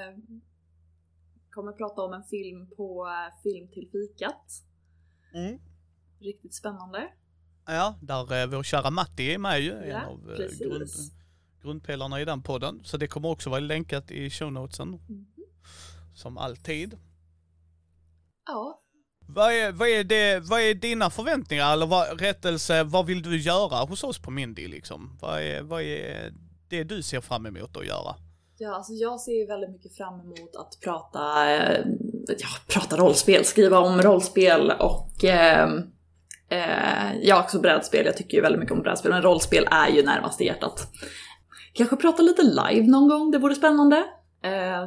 kommer 1.57 1.71
prata 1.71 2.01
om 2.01 2.13
en 2.13 2.23
film 2.23 2.67
på 2.77 3.07
eh, 3.07 3.41
Film 3.43 3.67
till 3.67 3.89
fikat. 3.91 4.63
mm. 5.33 5.59
Riktigt 6.19 6.53
spännande. 6.55 7.07
ja 7.65 7.95
där 8.01 8.41
eh, 8.41 8.47
vår 8.47 8.63
kära 8.63 8.89
Matti 8.89 9.33
är 9.33 9.37
med 9.37 9.61
ju, 9.61 9.71
en 9.73 9.89
Ja, 9.89 10.05
av 10.05 10.31
eh, 10.31 10.37
precis. 10.37 10.59
grund, 10.59 10.89
grundpelarna 11.61 12.21
i 12.21 12.25
den 12.25 12.41
podden. 12.43 12.81
Så 12.83 12.97
det 12.97 13.07
kommer 13.07 13.29
också 13.29 13.49
vara 13.49 13.59
länkat 13.59 14.11
i 14.11 14.29
show 14.29 14.51
notesen, 14.53 14.89
Mhm. 14.89 15.25
som 16.15 16.37
alltid. 16.37 16.97
Ja, 18.45 18.83
Vad 19.29 19.51
är, 19.53 19.71
vad, 19.71 19.87
är 19.87 20.03
det, 20.03 20.39
vad 20.39 20.61
är 20.61 20.73
dina 20.73 21.09
förväntningar, 21.09 21.73
eller 21.73 21.85
vad, 21.85 22.21
rättelse, 22.21 22.83
vad 22.83 23.05
vill 23.05 23.21
du 23.21 23.37
göra 23.41 23.85
hos 23.85 24.03
oss 24.03 24.19
på 24.19 24.31
Mindy 24.31 24.67
liksom? 24.67 25.17
Vad 25.21 25.41
är, 25.41 25.61
vad 25.61 25.81
är 25.81 26.33
det 26.69 26.83
du 26.83 27.01
ser 27.03 27.21
fram 27.21 27.45
emot 27.45 27.77
att 27.77 27.85
göra? 27.85 28.15
Ja, 28.59 28.75
alltså 28.75 28.93
jag 28.93 29.19
ser 29.19 29.31
ju 29.31 29.45
väldigt 29.45 29.69
mycket 29.69 29.95
fram 29.97 30.19
emot 30.21 30.55
att 30.55 30.77
prata, 30.83 31.51
eh, 31.55 31.85
ja, 32.27 32.47
prata 32.67 32.97
rollspel, 32.97 33.45
skriva 33.45 33.79
om 33.79 34.01
rollspel 34.01 34.71
och 34.79 35.23
eh, 35.25 35.69
eh, 36.49 37.15
ja, 37.21 37.43
också 37.43 37.59
brädspel. 37.59 38.05
Jag 38.05 38.17
tycker 38.17 38.37
ju 38.37 38.41
väldigt 38.41 38.59
mycket 38.59 38.75
om 38.75 38.81
brädspel, 38.81 39.11
men 39.11 39.21
rollspel 39.21 39.67
är 39.71 39.89
ju 39.89 40.03
närmast 40.03 40.41
i 40.41 40.45
hjärtat. 40.45 40.87
Kanske 41.73 41.95
prata 41.95 42.21
lite 42.23 42.41
live 42.43 42.87
någon 42.87 43.09
gång, 43.09 43.31
det 43.31 43.37
vore 43.37 43.55
spännande. 43.55 43.97
Eh, 44.43 44.85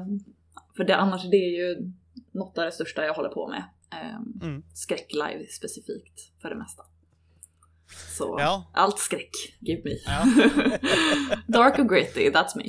för 0.77 0.85
det, 0.85 0.97
annars 0.97 1.25
är 1.25 1.31
det 1.31 1.37
ju 1.37 1.93
något 2.33 2.59
av 2.59 2.65
det 2.65 2.73
största 2.73 3.05
jag 3.05 3.15
håller 3.15 3.29
på 3.29 3.49
med. 3.49 3.65
Eh, 3.93 4.17
Mm. 4.43 4.63
skräck-live 4.75 5.47
specifikt, 5.59 6.21
för 6.43 6.49
det 6.49 6.57
mesta. 6.57 6.83
Så 8.17 8.37
Ja. 8.39 8.71
allt 8.75 8.99
skräck, 8.99 9.31
give 9.61 9.83
me. 9.85 9.91
Ja. 10.07 10.25
Dark 11.47 11.79
och 11.79 11.89
gritty, 11.89 12.31
that's 12.31 12.57
me. 12.57 12.65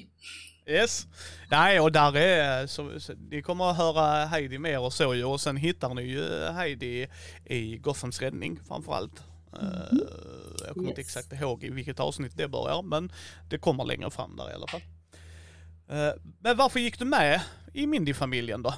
Yes. 0.66 1.08
Nej, 1.52 1.80
och 1.80 1.92
där 1.92 2.18
är, 2.18 2.68
så, 2.68 3.00
så, 3.00 3.14
ni 3.14 3.42
kommer 3.42 3.70
att 3.72 3.78
höra 3.78 4.26
Heidi 4.26 4.58
mer 4.58 4.80
och 4.80 4.94
så 4.94 5.16
ju, 5.16 5.24
och 5.24 5.42
sen 5.42 5.58
hittar 5.58 5.94
ni 5.94 6.02
ju 6.02 6.46
Heidi 6.52 7.08
i 7.46 7.78
Gothams 7.78 8.22
räddning 8.22 8.60
framförallt. 8.68 9.24
Eh, 9.62 9.98
jag 10.66 10.74
kommer 10.74 10.90
inte 10.90 11.02
Yes. 11.02 11.18
exakt 11.18 11.34
ihåg 11.42 11.64
i 11.64 11.70
vilket 11.70 12.00
avsnitt 12.00 12.38
det 12.38 12.48
börjar, 12.48 12.82
men 12.82 13.12
det 13.50 13.58
kommer 13.58 13.84
längre 13.86 14.10
fram 14.12 14.36
där 14.36 14.52
i 14.52 14.54
alla 14.54 14.68
fall. 14.68 14.82
Eh, 15.90 16.14
men 16.40 16.58
varför 16.58 16.80
gick 16.80 17.00
du 17.00 17.06
med 17.06 17.42
i 17.74 17.88
Mindy-familjen 17.88 18.62
då? 18.64 18.74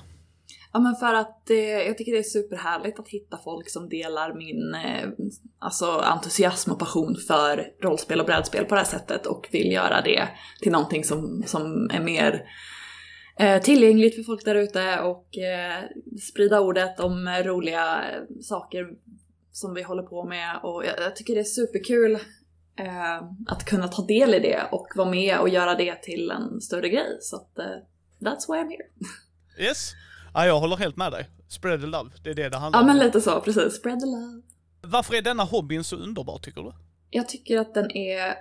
Ja 0.74 0.80
men 0.80 0.96
för 0.96 1.14
att 1.14 1.50
eh, 1.50 1.58
jag 1.58 1.98
tycker 1.98 2.12
det 2.12 2.18
är 2.18 2.24
superhärligt 2.24 3.00
att 3.00 3.08
hitta 3.08 3.38
folk 3.44 3.70
som 3.70 3.90
delar 3.90 4.34
min 4.34 4.76
eh, 4.76 5.10
alltså 5.60 5.86
entusiasm 5.86 6.72
och 6.72 6.80
passion 6.80 7.16
för 7.28 7.68
rollspel 7.82 8.20
och 8.20 8.26
brädspel 8.26 8.66
på 8.66 8.76
det 8.76 8.82
här 8.82 8.88
sättet 8.88 9.26
och 9.26 9.50
vill 9.52 9.72
göra 9.72 10.02
det 10.02 10.28
till 10.62 10.72
någonting 10.72 11.04
som, 11.04 11.44
som 11.46 11.90
är 11.94 12.00
mer 12.00 12.44
eh, 13.40 13.62
tillgängligt 13.62 14.16
för 14.16 14.24
folk 14.24 14.46
där 14.46 14.56
ute 14.56 15.00
och 15.00 15.38
eh, 15.38 15.84
sprida 16.22 16.60
ordet 16.60 17.00
om 17.00 17.28
roliga 17.44 18.12
eh, 18.12 18.22
saker 18.42 18.88
som 19.52 19.74
vi 19.74 19.82
håller 19.82 20.04
på 20.04 20.26
med 20.26 20.60
och 20.64 20.86
jag, 20.86 21.00
jag 21.00 21.16
tycker 21.16 21.34
det 21.34 21.40
är 21.40 21.44
superkul 21.44 22.14
eh, 22.80 23.18
att 23.48 23.66
kunna 23.66 23.88
ta 23.88 24.06
del 24.06 24.34
i 24.34 24.40
det 24.40 24.62
och 24.72 24.88
vara 24.96 25.10
med 25.10 25.40
och 25.40 25.50
göra 25.50 25.76
det 25.76 26.04
till 26.04 26.32
en 26.32 26.62
större 26.62 26.90
grej 26.90 27.18
så 27.22 27.36
att 27.36 27.60
eh, 27.60 27.66
that's 28.20 28.48
why 28.48 28.58
I'm 28.58 28.70
here. 28.70 28.88
Yes? 29.68 29.94
Ja, 30.34 30.46
jag 30.46 30.60
håller 30.60 30.76
helt 30.76 30.98
med 30.98 31.12
dig. 31.12 31.30
Spread 31.48 31.82
the 31.82 31.88
love, 31.88 32.10
det 32.24 32.30
är 32.30 32.34
det 32.34 32.50
det 32.50 32.58
handlar 32.58 32.80
Ja 32.80 32.82
om. 32.82 32.88
men 32.88 33.06
lite 33.06 33.22
så, 33.22 33.42
precis. 33.42 33.76
Spread 33.76 34.00
the 34.00 34.06
love. 34.06 34.42
Varför 34.82 35.16
är 35.16 35.22
denna 35.22 35.44
hobbyn 35.44 35.84
så 35.84 35.96
underbar 35.96 36.38
tycker 36.40 36.62
du? 36.62 36.74
Jag 37.10 37.30
tycker 37.30 37.58
att 37.60 37.74
den 37.74 37.92
är 37.92 38.34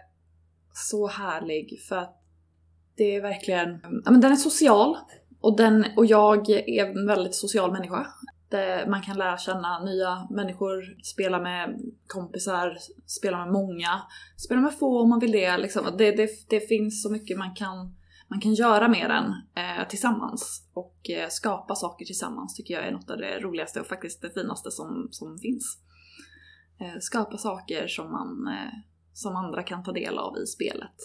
så 0.74 1.08
härlig 1.08 1.80
för 1.88 1.96
att 1.96 2.18
det 2.96 3.16
är 3.16 3.22
verkligen, 3.22 3.80
ja 4.04 4.10
men 4.10 4.20
den 4.20 4.32
är 4.32 4.36
social 4.36 4.96
och, 5.40 5.56
den, 5.56 5.86
och 5.96 6.06
jag 6.06 6.50
är 6.50 6.86
en 6.86 7.06
väldigt 7.06 7.34
social 7.34 7.72
människa. 7.72 8.06
Det, 8.48 8.86
man 8.88 9.02
kan 9.02 9.18
lära 9.18 9.38
känna 9.38 9.84
nya 9.84 10.26
människor, 10.30 10.96
spela 11.02 11.40
med 11.40 11.80
kompisar, 12.06 12.78
spela 13.06 13.38
med 13.44 13.52
många, 13.52 14.02
spela 14.36 14.60
med 14.60 14.74
få 14.78 15.02
om 15.02 15.08
man 15.08 15.18
vill 15.20 15.32
det. 15.32 15.58
Liksom. 15.58 15.84
Det, 15.98 16.10
det, 16.10 16.30
det 16.48 16.60
finns 16.60 17.02
så 17.02 17.10
mycket 17.10 17.38
man 17.38 17.54
kan, 17.54 17.96
man 18.32 18.40
kan 18.40 18.54
göra 18.54 18.88
med 18.88 19.10
den 19.10 19.24
eh, 19.64 19.88
tillsammans 19.88 20.68
och 20.74 21.10
eh, 21.10 21.28
skapa 21.28 21.74
saker 21.74 22.04
tillsammans 22.04 22.54
tycker 22.56 22.74
jag 22.74 22.86
är 22.86 22.92
något 22.92 23.10
av 23.10 23.16
det 23.18 23.40
roligaste 23.40 23.80
och 23.80 23.86
faktiskt 23.86 24.22
det 24.22 24.30
finaste 24.30 24.70
som, 24.70 25.08
som 25.10 25.38
finns. 25.38 25.78
Eh, 26.80 26.98
skapa 27.00 27.38
saker 27.38 27.86
som 27.88 28.10
man 28.12 28.48
eh, 28.48 28.72
som 29.12 29.36
andra 29.36 29.62
kan 29.62 29.82
ta 29.84 29.92
del 29.92 30.18
av 30.18 30.36
i 30.38 30.46
spelet. 30.46 30.96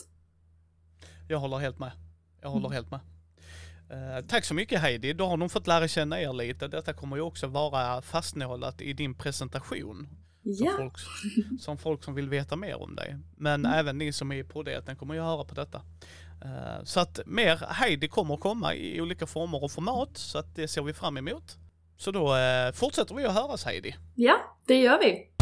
Jag 1.30 1.40
håller 1.40 1.58
helt 1.58 1.80
med. 1.80 1.92
Jag 2.42 2.50
håller 2.50 2.66
Mm. 2.68 2.76
helt 2.76 2.92
med. 2.92 3.00
Eh, 3.90 4.26
tack 4.28 4.46
så 4.46 4.54
mycket 4.54 4.82
Heidi, 4.82 5.14
då 5.14 5.26
har 5.28 5.38
de 5.38 5.50
fått 5.50 5.68
lära 5.68 5.88
känna 5.88 6.22
er 6.22 6.34
lite. 6.34 6.68
Detta 6.68 6.94
kommer 6.94 7.16
ju 7.16 7.22
också 7.22 7.48
vara 7.48 8.02
fastnålat 8.02 8.82
i 8.82 8.94
din 8.94 9.14
presentation. 9.16 10.08
Som, 10.44 10.66
Ja, 10.66 10.72
folk, 10.78 10.94
som 11.60 11.78
folk 11.78 12.04
som 12.04 12.14
vill 12.16 12.30
veta 12.30 12.56
mer 12.56 12.82
om 12.82 12.96
dig. 12.96 13.18
Men 13.38 13.66
Mm. 13.66 13.80
även 13.80 13.98
ni 13.98 14.14
som 14.14 14.32
är 14.32 14.44
på 14.44 14.64
det, 14.64 14.86
den 14.86 14.96
kommer 14.96 15.14
ju 15.14 15.22
höra 15.22 15.44
på 15.46 15.56
detta. 15.56 15.82
Eh, 16.46 16.84
så 16.84 17.00
att 17.00 17.20
mer 17.26 17.58
Heidi 17.70 18.08
kommer 18.08 18.38
komma 18.38 18.76
i 18.76 19.02
olika 19.02 19.26
former 19.28 19.64
och 19.64 19.72
format, 19.72 20.18
så 20.18 20.38
att 20.38 20.56
det 20.56 20.68
ser 20.68 20.82
vi 20.82 20.94
fram 20.94 21.18
emot. 21.18 21.58
Så 21.98 22.12
då 22.12 22.36
eh, 22.36 22.72
fortsätter 22.72 23.16
vi 23.16 23.26
att 23.26 23.34
höras 23.34 23.66
Heidi. 23.66 23.96
ja, 24.16 24.36
det 24.68 24.76
gör 24.76 25.00
vi. 25.00 25.37